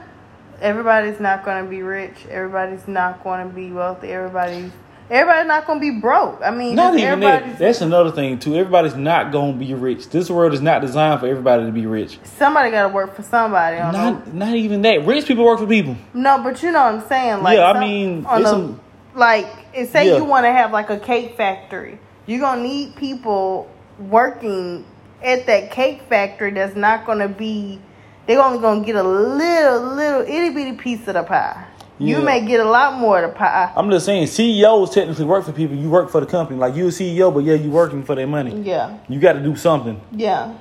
everybody's 0.61 1.21
not 1.21 1.45
going 1.45 1.65
to 1.65 1.71
be 1.71 1.83
rich. 1.83 2.27
Everybody's 2.29 2.87
not 2.89 3.23
going 3.23 3.47
to 3.49 3.55
be 3.55 3.71
wealthy. 3.71 4.09
Everybody's 4.09 4.71
everybody's 5.11 5.49
not 5.49 5.67
going 5.67 5.81
to 5.81 5.93
be 5.93 6.01
broke. 6.01 6.41
I 6.43 6.51
mean, 6.51 6.75
not 6.75 6.99
even 6.99 7.21
that. 7.21 7.59
That's 7.59 7.81
another 7.81 8.11
thing 8.11 8.39
too. 8.39 8.55
Everybody's 8.57 8.95
not 8.95 9.33
gonna 9.33 9.55
be 9.55 9.73
rich. 9.75 10.11
This 10.11 10.29
world 10.29 10.53
is 10.53 10.61
not 10.61 10.83
designed 10.83 11.21
for 11.21 11.27
everybody 11.27 11.65
to 11.65 11.73
be 11.73 11.87
rich. 11.87 12.19
somebody 12.25 12.71
got 12.71 12.89
to 12.89 12.93
work 12.95 13.15
for 13.17 13.23
somebody. 13.23 13.79
Not 13.79 14.35
not 14.35 14.55
even 14.55 14.83
that. 14.83 15.07
Rich 15.07 15.27
people 15.27 15.45
work 15.45 15.61
for 15.61 15.67
people. 15.67 15.97
no, 16.13 16.43
but 16.43 16.63
you 16.63 16.71
know 16.73 16.85
what 16.85 16.95
I'm 17.03 17.09
saying. 17.09 17.43
Like, 17.43 17.57
Yeah, 17.57 17.69
I 17.69 17.73
some- 17.73 17.81
mean, 17.81 18.27
on 18.27 18.43
the- 18.43 18.49
some- 18.49 18.81
like, 19.15 19.47
say 19.91 20.09
Yeah. 20.09 20.17
you 20.19 20.25
want 20.25 20.45
to 20.45 20.53
have 20.53 20.73
like 20.73 20.91
a 20.91 20.99
cake 20.99 21.37
factory, 21.37 21.99
you're 22.27 22.41
gonna 22.41 22.63
need 22.63 22.95
people 22.97 23.69
working 23.99 24.85
at 25.23 25.47
that 25.47 25.71
cake 25.71 26.03
factory. 26.09 26.51
That's 26.53 26.77
not 26.77 27.07
gonna 27.07 27.29
be. 27.29 27.81
They're 28.27 28.43
only 28.43 28.59
gonna 28.59 28.85
get 28.85 28.97
a 28.97 29.03
little, 29.03 29.95
little 29.95 30.21
itty 30.23 30.51
bitty 30.51 30.73
piece 30.77 31.07
of 31.09 31.15
the 31.15 31.23
pie. 31.23 31.65
You 32.01 32.21
may 32.23 32.47
get 32.47 32.61
a 32.61 32.65
lot 32.65 32.97
more 33.01 33.21
of 33.21 33.31
the 33.33 33.37
pie. 33.37 33.73
I'm 33.75 33.91
just 33.91 34.07
saying, 34.07 34.29
CEOs 34.29 34.91
technically 34.95 35.25
work 35.25 35.45
for 35.45 35.51
people. 35.53 35.75
You 35.75 35.91
work 35.91 36.11
for 36.11 36.21
the 36.21 36.27
company. 36.27 36.57
Like 36.59 36.77
you're 36.77 36.89
a 36.89 36.93
CEO, 36.93 37.35
but 37.35 37.41
yeah, 37.43 37.55
you're 37.55 37.73
working 37.73 38.05
for 38.05 38.15
their 38.15 38.27
money. 38.29 38.61
Yeah, 38.61 38.99
You 39.09 39.19
got 39.19 39.33
to 39.33 39.41
do 39.41 39.57
something. 39.57 40.01
yeah. 40.13 40.55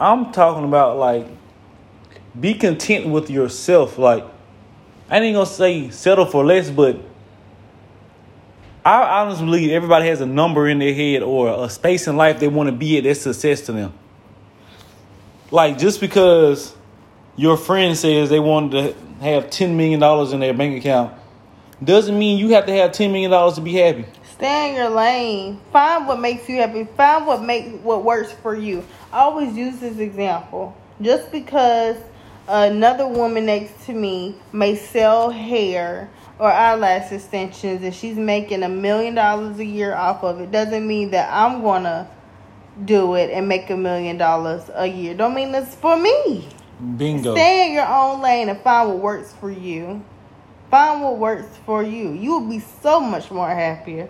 I'm 0.00 0.30
talking 0.32 0.64
about 0.64 0.96
like 0.96 1.26
be 2.38 2.54
content 2.54 3.08
with 3.08 3.30
yourself. 3.30 3.98
Like 3.98 4.24
I 5.10 5.18
ain't 5.18 5.34
gonna 5.34 5.44
say 5.44 5.90
settle 5.90 6.24
for 6.24 6.44
less, 6.44 6.70
but 6.70 7.00
I 8.84 9.20
honestly 9.20 9.44
believe 9.44 9.70
everybody 9.70 10.06
has 10.06 10.20
a 10.20 10.26
number 10.26 10.68
in 10.68 10.78
their 10.78 10.94
head 10.94 11.22
or 11.22 11.64
a 11.64 11.68
space 11.68 12.06
in 12.06 12.16
life 12.16 12.40
they 12.40 12.48
want 12.48 12.68
to 12.68 12.74
be 12.74 12.98
at 12.98 13.04
that's 13.04 13.20
success 13.20 13.62
to 13.62 13.72
them. 13.72 13.92
Like 15.50 15.78
just 15.78 16.00
because 16.00 16.74
your 17.36 17.56
friend 17.56 17.96
says 17.96 18.30
they 18.30 18.40
wanted 18.40 18.94
to 18.94 19.24
have 19.24 19.50
ten 19.50 19.76
million 19.76 20.00
dollars 20.00 20.32
in 20.32 20.40
their 20.40 20.54
bank 20.54 20.78
account 20.78 21.14
doesn't 21.82 22.18
mean 22.18 22.38
you 22.38 22.50
have 22.50 22.66
to 22.66 22.72
have 22.72 22.92
ten 22.92 23.12
million 23.12 23.30
dollars 23.30 23.54
to 23.54 23.60
be 23.60 23.74
happy. 23.74 24.04
Stay 24.32 24.70
in 24.70 24.76
your 24.76 24.90
lane. 24.90 25.60
Find 25.72 26.06
what 26.06 26.20
makes 26.20 26.48
you 26.48 26.56
happy. 26.56 26.84
Find 26.96 27.26
what 27.26 27.42
make 27.42 27.80
what 27.82 28.04
works 28.04 28.32
for 28.32 28.54
you. 28.54 28.84
I 29.12 29.20
always 29.20 29.54
use 29.54 29.78
this 29.78 29.98
example. 29.98 30.76
Just 31.00 31.30
because 31.32 31.96
another 32.46 33.06
woman 33.06 33.46
next 33.46 33.86
to 33.86 33.92
me 33.92 34.36
may 34.52 34.76
sell 34.76 35.30
hair 35.30 36.10
or 36.38 36.50
eyelash 36.50 37.10
extensions 37.10 37.82
and 37.82 37.94
she's 37.94 38.16
making 38.16 38.62
a 38.62 38.68
million 38.68 39.14
dollars 39.14 39.58
a 39.58 39.64
year 39.64 39.94
off 39.94 40.22
of 40.22 40.40
it 40.40 40.50
doesn't 40.50 40.86
mean 40.86 41.10
that 41.10 41.28
I'm 41.32 41.62
gonna 41.62 42.08
do 42.84 43.14
it 43.14 43.30
and 43.30 43.48
make 43.48 43.70
a 43.70 43.76
million 43.76 44.16
dollars 44.18 44.70
a 44.74 44.86
year. 44.86 45.14
Don't 45.14 45.34
mean 45.34 45.54
it's 45.54 45.74
for 45.74 45.96
me. 45.96 46.48
Bingo. 46.96 47.34
Stay 47.34 47.66
in 47.66 47.72
your 47.72 47.86
own 47.86 48.20
lane 48.22 48.48
and 48.48 48.60
find 48.60 48.88
what 48.88 48.98
works 48.98 49.32
for 49.32 49.50
you. 49.50 50.04
Find 50.70 51.02
what 51.02 51.18
works 51.18 51.48
for 51.66 51.82
you. 51.82 52.10
You 52.10 52.38
will 52.38 52.48
be 52.48 52.60
so 52.60 53.00
much 53.00 53.30
more 53.30 53.48
happier. 53.48 54.08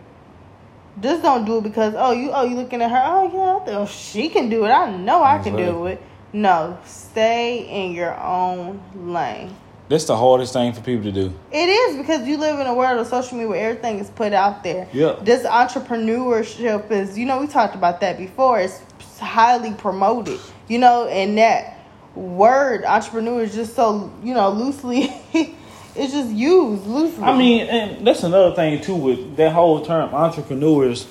Just 1.00 1.22
don't 1.22 1.44
do 1.44 1.58
it 1.58 1.62
because 1.62 1.94
oh 1.96 2.10
you 2.10 2.30
oh 2.32 2.44
you 2.44 2.56
looking 2.56 2.82
at 2.82 2.90
her 2.90 3.02
oh 3.04 3.64
yeah 3.66 3.78
oh, 3.78 3.86
she 3.86 4.28
can 4.28 4.50
do 4.50 4.64
it 4.64 4.70
I 4.70 4.90
know 4.96 5.22
I 5.22 5.38
can 5.38 5.56
do 5.56 5.86
it. 5.86 6.02
No, 6.32 6.76
stay 6.84 7.84
in 7.86 7.92
your 7.92 8.18
own 8.20 8.82
lane. 8.94 9.56
That's 9.88 10.04
the 10.04 10.16
hardest 10.16 10.52
thing 10.52 10.74
for 10.74 10.82
people 10.82 11.04
to 11.04 11.12
do. 11.12 11.32
It 11.50 11.68
is 11.68 11.96
because 11.96 12.28
you 12.28 12.36
live 12.36 12.60
in 12.60 12.66
a 12.66 12.74
world 12.74 13.00
of 13.00 13.06
social 13.06 13.38
media 13.38 13.48
where 13.48 13.70
everything 13.70 13.98
is 13.98 14.10
put 14.10 14.34
out 14.34 14.62
there. 14.62 14.86
Yeah. 14.92 15.16
This 15.22 15.44
entrepreneurship 15.44 16.90
is, 16.90 17.18
you 17.18 17.24
know, 17.24 17.40
we 17.40 17.46
talked 17.46 17.74
about 17.74 18.00
that 18.02 18.18
before. 18.18 18.60
It's 18.60 18.82
highly 19.18 19.72
promoted, 19.72 20.40
you 20.68 20.78
know, 20.78 21.08
and 21.08 21.38
that 21.38 21.78
word 22.14 22.84
entrepreneur 22.84 23.42
is 23.42 23.54
just 23.54 23.74
so, 23.74 24.12
you 24.22 24.34
know, 24.34 24.50
loosely. 24.50 25.10
it's 25.32 26.12
just 26.12 26.30
used 26.30 26.86
loosely. 26.86 27.24
I 27.24 27.36
mean, 27.36 27.66
and 27.68 28.06
that's 28.06 28.22
another 28.22 28.54
thing 28.54 28.82
too 28.82 28.94
with 28.94 29.36
that 29.36 29.52
whole 29.52 29.82
term 29.82 30.14
entrepreneurs. 30.14 31.06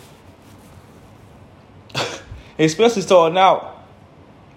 Especially 2.60 3.02
starting 3.02 3.40
out, 3.40 3.84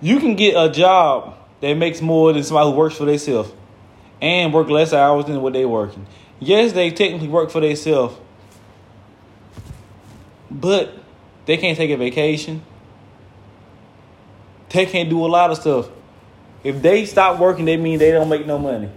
you 0.02 0.20
can 0.20 0.34
get 0.34 0.62
a 0.62 0.70
job 0.70 1.38
that 1.62 1.72
makes 1.74 2.02
more 2.02 2.34
than 2.34 2.42
somebody 2.42 2.70
who 2.70 2.76
works 2.76 2.96
for 2.96 3.06
themselves 3.06 3.50
and 4.20 4.52
work 4.52 4.68
less 4.68 4.92
hours 4.92 5.26
than 5.26 5.40
what 5.42 5.52
they 5.52 5.64
working. 5.64 6.06
Yes, 6.38 6.72
they 6.72 6.90
technically 6.90 7.28
work 7.28 7.50
for 7.50 7.60
themselves, 7.60 8.16
but 10.50 10.92
they 11.46 11.56
can't 11.56 11.76
take 11.76 11.90
a 11.90 11.96
vacation. 11.96 12.62
They 14.70 14.86
can't 14.86 15.08
do 15.10 15.24
a 15.24 15.28
lot 15.28 15.50
of 15.50 15.58
stuff. 15.58 15.88
If 16.62 16.80
they 16.82 17.04
stop 17.06 17.38
working, 17.38 17.64
they 17.64 17.76
mean 17.76 17.98
they 17.98 18.10
don't 18.12 18.28
make 18.28 18.46
no 18.46 18.58
money. 18.58 18.90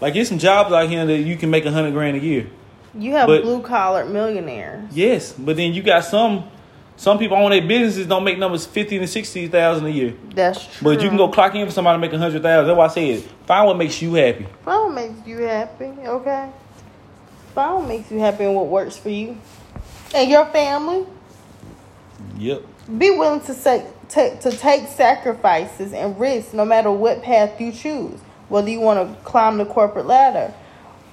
Like 0.00 0.14
there's 0.14 0.28
some 0.28 0.38
jobs 0.38 0.72
out 0.72 0.88
here 0.88 1.04
that 1.04 1.18
you 1.18 1.36
can 1.36 1.50
make 1.50 1.66
a 1.66 1.70
hundred 1.70 1.92
grand 1.92 2.16
a 2.16 2.20
year. 2.20 2.48
You 2.94 3.12
have 3.12 3.26
But- 3.26 3.42
blue 3.42 3.60
collar 3.62 4.04
millionaires. 4.04 4.84
Yes, 4.92 5.32
but 5.32 5.56
then 5.56 5.72
you 5.74 5.82
got 5.82 6.04
some 6.04 6.44
some 7.00 7.18
people 7.18 7.34
own 7.38 7.50
their 7.50 7.66
businesses 7.66 8.06
don't 8.06 8.24
make 8.24 8.36
numbers 8.36 8.66
fifty 8.66 8.98
and 8.98 9.08
sixty 9.08 9.48
thousand 9.48 9.86
a 9.86 9.88
year. 9.88 10.14
That's 10.34 10.66
true. 10.66 10.84
But 10.84 11.02
you 11.02 11.08
can 11.08 11.16
go 11.16 11.28
clock 11.28 11.54
in 11.54 11.66
for 11.66 11.72
somebody 11.72 11.96
to 11.96 11.98
make 11.98 12.12
a 12.12 12.18
hundred 12.18 12.42
thousand. 12.42 12.66
That's 12.66 12.76
why 12.76 12.84
I 12.84 12.88
said 12.88 13.22
find 13.46 13.66
what 13.66 13.78
makes 13.78 14.02
you 14.02 14.12
happy. 14.12 14.46
Find 14.66 14.84
what 14.84 14.92
makes 14.92 15.26
you 15.26 15.38
happy, 15.38 15.86
okay? 15.86 16.50
Find 17.54 17.76
what 17.76 17.88
makes 17.88 18.10
you 18.10 18.18
happy 18.18 18.44
and 18.44 18.54
what 18.54 18.66
works 18.66 18.98
for 18.98 19.08
you. 19.08 19.38
And 20.14 20.30
your 20.30 20.44
family. 20.44 21.06
Yep. 22.36 22.64
Be 22.98 23.10
willing 23.12 23.40
to 23.46 23.54
say, 23.54 23.86
ta 24.10 24.34
to 24.34 24.50
take 24.50 24.86
sacrifices 24.88 25.94
and 25.94 26.20
risks 26.20 26.52
no 26.52 26.66
matter 26.66 26.92
what 26.92 27.22
path 27.22 27.58
you 27.58 27.72
choose. 27.72 28.20
Whether 28.50 28.68
you 28.68 28.80
want 28.80 29.08
to 29.08 29.24
climb 29.24 29.56
the 29.56 29.64
corporate 29.64 30.04
ladder, 30.04 30.52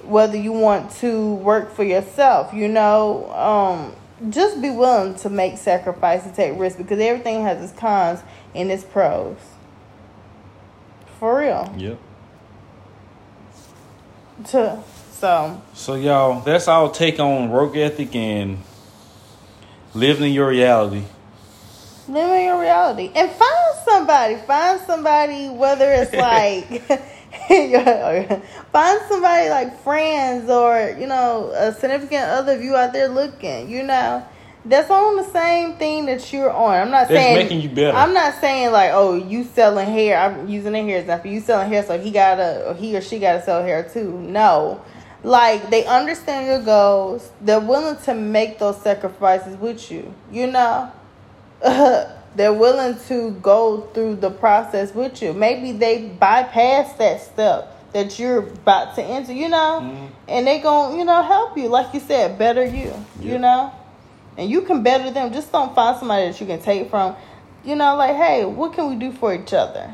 whether 0.04 0.36
you 0.36 0.52
want 0.52 0.92
to 0.98 1.36
work 1.36 1.72
for 1.72 1.86
yourself, 1.86 2.54
you 2.54 2.68
know, 2.68 3.32
um, 3.32 3.96
just 4.30 4.62
be 4.62 4.70
willing 4.70 5.16
to 5.16 5.30
make 5.30 5.58
sacrifice 5.58 6.24
sacrifices, 6.24 6.36
take 6.36 6.60
risks 6.60 6.78
because 6.78 7.00
everything 7.00 7.44
has 7.44 7.70
its 7.70 7.80
cons 7.80 8.20
and 8.56 8.72
its 8.72 8.84
pros. 8.84 9.38
For 11.20 11.40
real. 11.40 11.74
Yep. 11.78 12.00
To 14.50 14.84
so 15.12 15.62
So 15.74 15.96
y'all, 15.96 16.42
that's 16.42 16.68
our 16.68 16.92
take 16.92 17.20
on 17.20 17.50
work 17.50 17.76
ethic 17.76 18.16
and 18.16 18.60
living 19.94 20.28
in 20.28 20.34
your 20.34 20.50
reality. 20.50 21.04
Living 22.08 22.36
in 22.36 22.46
your 22.46 22.60
reality 22.60 23.12
and 23.16 23.32
find 23.32 23.76
somebody. 23.84 24.36
Find 24.36 24.80
somebody, 24.82 25.50
whether 25.50 25.92
it's 25.92 26.14
like 26.14 27.02
find 28.72 29.02
somebody 29.08 29.50
like 29.50 29.82
friends 29.84 30.50
or 30.50 30.96
you 31.00 31.08
know 31.08 31.52
a 31.56 31.74
significant 31.74 32.24
other 32.24 32.56
of 32.56 32.62
you 32.62 32.76
out 32.76 32.94
there 32.94 33.08
looking. 33.08 33.70
You 33.70 33.84
know. 33.84 34.26
That's 34.66 34.90
on 34.90 35.16
the 35.16 35.24
same 35.24 35.76
thing 35.76 36.08
that 36.08 36.34
you're 36.34 36.52
on. 36.52 36.76
I'm 36.76 36.92
not 36.92 37.08
That's 37.08 37.12
saying 37.12 37.36
making 37.38 37.62
you 37.62 37.70
better. 37.70 37.96
I'm 37.96 38.14
not 38.14 38.34
saying 38.42 38.74
like, 38.74 38.92
oh, 38.94 39.16
you 39.16 39.46
selling 39.46 39.88
hair. 39.88 40.20
I'm 40.20 40.50
using 40.50 40.74
the 40.74 40.82
hair 40.82 41.00
example. 41.00 41.32
You 41.32 41.40
selling 41.40 41.70
hair, 41.70 41.86
so 41.86 41.98
he 41.98 42.12
gotta, 42.12 42.68
or 42.68 42.74
he 42.74 42.98
or 42.98 43.00
she 43.00 43.18
gotta 43.18 43.42
sell 43.42 43.64
hair 43.64 43.88
too. 43.88 44.12
No, 44.20 44.84
like 45.24 45.70
they 45.70 45.86
understand 45.86 46.48
your 46.48 46.62
goals. 46.62 47.32
They're 47.40 47.62
willing 47.62 47.96
to 48.04 48.14
make 48.14 48.60
those 48.60 48.82
sacrifices 48.82 49.56
with 49.58 49.90
you. 49.90 50.14
You 50.32 50.48
know, 50.48 50.92
they're 52.36 52.54
willing 52.54 52.98
to 53.08 53.32
go 53.42 53.82
through 53.94 54.16
the 54.18 54.30
process 54.30 54.94
with 54.94 55.22
you. 55.22 55.34
Maybe 55.34 55.72
they 55.72 56.08
bypass 56.20 56.94
that 56.94 57.22
step 57.22 57.74
that 57.94 58.20
you're 58.20 58.40
about 58.40 58.96
to 58.96 59.04
enter. 59.04 59.34
You 59.34 59.50
know, 59.50 59.80
Mhm. 59.82 60.08
and 60.28 60.46
they 60.48 60.60
gonna, 60.60 60.98
you 60.98 61.06
know, 61.06 61.22
help 61.24 61.58
you. 61.58 61.68
Like 61.68 61.94
you 61.94 62.00
said, 62.00 62.38
better 62.38 62.64
you. 62.64 62.94
You 63.20 63.40
know, 63.40 63.72
and 64.38 64.50
you 64.50 64.62
can 64.62 64.84
better 64.84 65.10
them. 65.12 65.32
Just 65.34 65.52
don't 65.52 65.74
find 65.74 65.98
somebody 65.98 66.28
that 66.28 66.40
you 66.40 66.46
can 66.48 66.60
take 66.60 66.90
from. 66.90 67.16
You 67.64 67.76
know, 67.76 67.96
like, 67.96 68.16
hey, 68.16 68.46
what 68.46 68.74
can 68.74 68.90
we 68.90 68.96
do 68.96 69.12
for 69.12 69.34
each 69.34 69.54
other? 69.54 69.90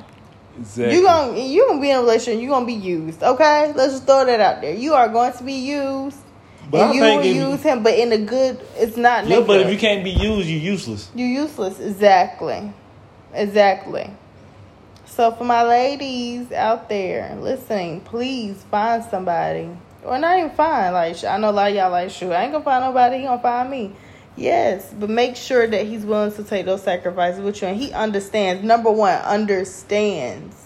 Exactly. 0.60 0.96
You 0.96 1.04
gonna 1.04 1.40
you 1.40 1.68
gonna 1.68 1.82
be 1.82 1.90
in 1.90 1.98
a 1.98 2.02
relationship. 2.02 2.42
You 2.42 2.50
gonna 2.50 2.66
be 2.66 2.74
used. 2.74 3.24
Okay, 3.24 3.74
let's 3.76 3.94
just 3.94 4.06
throw 4.06 4.26
that 4.26 4.40
out 4.40 4.62
there. 4.62 4.74
You 4.74 4.94
are 4.94 5.08
going 5.08 5.34
to 5.34 5.44
be 5.44 5.54
used, 5.54 6.18
But 6.72 6.82
I 6.82 6.86
and 6.86 6.96
you 6.96 7.02
think 7.02 7.22
will 7.22 7.30
if 7.30 7.36
you- 7.36 7.50
use 7.50 7.62
him, 7.64 7.84
but 7.84 7.94
in 7.98 8.12
a 8.12 8.18
good. 8.18 8.60
It's 8.78 8.98
not. 8.98 9.28
yeah, 9.28 9.42
but 9.42 9.60
if 9.62 9.72
you 9.72 9.78
can't 9.78 10.04
be 10.04 10.12
used, 10.12 10.48
you're 10.50 10.60
useless. 10.60 11.10
You're 11.16 11.28
useless. 11.28 11.80
Exactly. 11.80 12.72
Exactly. 13.34 14.10
So 15.06 15.32
for 15.32 15.44
my 15.44 15.64
ladies 15.64 16.52
out 16.52 16.90
there 16.90 17.36
listening, 17.40 18.02
please 18.02 18.64
find 18.72 19.04
somebody. 19.04 19.70
Or 20.04 20.18
not 20.18 20.38
even 20.38 20.50
find. 20.52 20.94
Like 20.94 21.24
I 21.24 21.38
know 21.38 21.50
a 21.50 21.52
lot 21.52 21.70
of 21.70 21.76
y'all 21.78 21.92
like, 21.92 22.10
shoot, 22.10 22.32
I 22.32 22.44
ain't 22.44 22.52
gonna 22.52 22.64
find 22.64 22.84
nobody, 22.84 23.20
he 23.20 23.24
gonna 23.24 23.42
find 23.42 23.70
me. 23.70 23.92
Yes, 24.36 24.92
but 25.00 25.10
make 25.12 25.36
sure 25.36 25.68
that 25.68 25.86
he's 25.86 26.04
willing 26.06 26.32
to 26.34 26.44
take 26.44 26.66
those 26.66 26.82
sacrifices 26.82 27.40
with 27.42 27.62
you 27.62 27.68
and 27.68 27.78
he 27.80 27.92
understands. 27.94 28.64
Number 28.64 28.92
one, 28.92 29.14
understands 29.22 30.63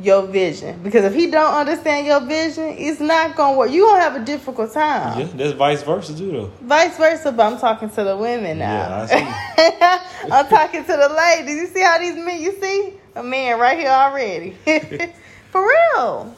your 0.00 0.22
vision. 0.26 0.80
Because 0.82 1.04
if 1.04 1.14
he 1.14 1.30
don't 1.30 1.54
understand 1.54 2.06
your 2.06 2.20
vision, 2.20 2.64
it's 2.76 3.00
not 3.00 3.36
gonna 3.36 3.56
work. 3.56 3.70
you 3.70 3.86
gonna 3.86 4.00
have 4.00 4.16
a 4.16 4.24
difficult 4.24 4.72
time. 4.72 5.20
Yeah, 5.20 5.26
that's 5.26 5.52
vice 5.52 5.82
versa 5.82 6.16
too, 6.16 6.32
though. 6.32 6.52
Vice 6.62 6.96
versa, 6.96 7.30
but 7.30 7.52
I'm 7.52 7.58
talking 7.58 7.90
to 7.90 8.04
the 8.04 8.16
women 8.16 8.58
now. 8.58 9.06
Yeah, 9.08 10.02
I'm 10.30 10.48
talking 10.48 10.84
to 10.84 10.92
the 10.92 11.08
ladies. 11.08 11.54
You 11.56 11.66
see 11.68 11.82
how 11.82 11.98
these 11.98 12.16
men, 12.16 12.40
you 12.40 12.52
see? 12.60 12.94
A 13.14 13.22
man 13.22 13.58
right 13.58 13.78
here 13.78 13.90
already. 13.90 14.56
For 15.52 15.68
real. 15.94 16.34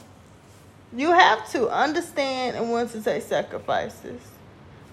You 0.95 1.12
have 1.12 1.51
to 1.53 1.69
understand 1.69 2.57
and 2.57 2.71
want 2.71 2.90
to 2.90 3.01
take 3.03 3.23
sacrifices. 3.23 4.21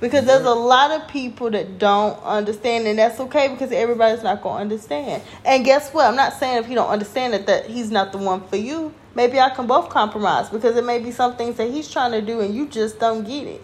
Because 0.04 0.26
there's 0.26 0.44
a 0.46 0.54
lot 0.54 0.92
of 0.92 1.08
people 1.08 1.50
that 1.52 1.80
don't 1.80 2.22
understand, 2.24 2.88
and 2.88 3.00
that's 3.00 3.22
okay 3.22 3.48
because 3.48 3.72
everybody's 3.72 4.22
not 4.22 4.42
going 4.42 4.56
to 4.56 4.62
understand. 4.62 5.24
And 5.46 5.64
guess 5.64 5.94
what? 5.94 6.06
I'm 6.06 6.18
not 6.18 6.34
saying 6.34 6.58
if 6.58 6.66
he 6.66 6.76
don't 6.76 6.90
understand 6.90 7.34
it 7.34 7.46
that 7.46 7.68
he's 7.68 7.90
not 7.90 8.12
the 8.12 8.18
one 8.18 8.46
for 8.50 8.58
you. 8.58 8.94
Maybe 9.16 9.40
I 9.40 9.50
can 9.52 9.66
both 9.66 9.88
compromise 9.88 10.50
because 10.50 10.76
it 10.76 10.84
may 10.84 11.00
be 11.00 11.12
some 11.12 11.38
things 11.38 11.56
that 11.56 11.72
he's 11.72 11.90
trying 11.90 12.12
to 12.12 12.22
do 12.22 12.42
and 12.42 12.54
you 12.54 12.68
just 12.68 13.00
don't 13.00 13.24
get 13.24 13.48
it. 13.48 13.64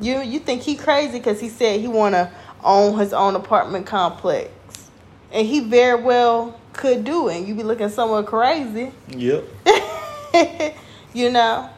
You 0.00 0.20
you 0.20 0.40
think 0.40 0.62
he 0.62 0.74
crazy 0.74 1.18
because 1.18 1.38
he 1.40 1.48
said 1.48 1.78
he 1.78 1.86
want 1.86 2.16
to 2.16 2.28
own 2.64 2.98
his 2.98 3.12
own 3.12 3.36
apartment 3.36 3.86
complex, 3.86 4.50
and 5.30 5.46
he 5.46 5.60
very 5.60 6.02
well 6.02 6.58
could 6.72 7.04
do 7.04 7.28
it. 7.28 7.46
You 7.46 7.54
be 7.54 7.62
looking 7.62 7.88
somewhere 7.88 8.24
crazy, 8.24 8.90
Yep. 9.10 9.44
you 11.14 11.30
know. 11.30 11.70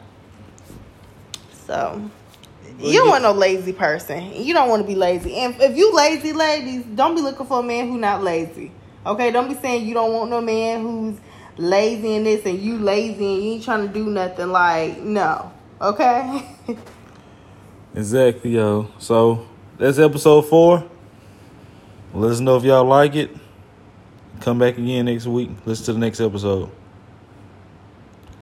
So 1.67 2.09
you 2.83 2.99
don't 2.99 3.09
want 3.09 3.23
no 3.23 3.31
lazy 3.31 3.73
person. 3.73 4.33
You 4.33 4.53
don't 4.53 4.69
want 4.69 4.83
to 4.83 4.87
be 4.87 4.95
lazy. 4.95 5.35
And 5.35 5.55
if 5.59 5.75
you 5.77 5.93
lazy 5.93 6.33
ladies, 6.33 6.83
don't 6.95 7.15
be 7.15 7.21
looking 7.21 7.45
for 7.45 7.59
a 7.59 7.63
man 7.63 7.89
who 7.89 7.97
not 7.97 8.23
lazy. 8.23 8.71
Okay, 9.05 9.31
don't 9.31 9.47
be 9.47 9.55
saying 9.55 9.85
you 9.85 9.93
don't 9.93 10.13
want 10.13 10.29
no 10.29 10.41
man 10.41 10.81
who's 10.81 11.17
lazy 11.57 12.15
in 12.15 12.23
this 12.23 12.45
and 12.45 12.59
you 12.59 12.77
lazy 12.77 13.33
and 13.33 13.43
you 13.43 13.51
ain't 13.53 13.63
trying 13.63 13.87
to 13.87 13.93
do 13.93 14.05
nothing. 14.09 14.51
Like 14.51 14.99
no, 14.99 15.51
okay. 15.79 16.47
Exactly, 17.93 18.51
yo. 18.51 18.89
So 18.99 19.45
that's 19.77 19.99
episode 19.99 20.43
four. 20.43 20.89
Let 22.13 22.31
us 22.31 22.39
know 22.39 22.55
if 22.55 22.63
y'all 22.63 22.85
like 22.85 23.15
it. 23.15 23.35
Come 24.39 24.59
back 24.59 24.77
again 24.77 25.05
next 25.05 25.27
week. 25.27 25.49
Listen 25.65 25.85
to 25.85 25.93
the 25.93 25.99
next 25.99 26.21
episode. 26.21 26.71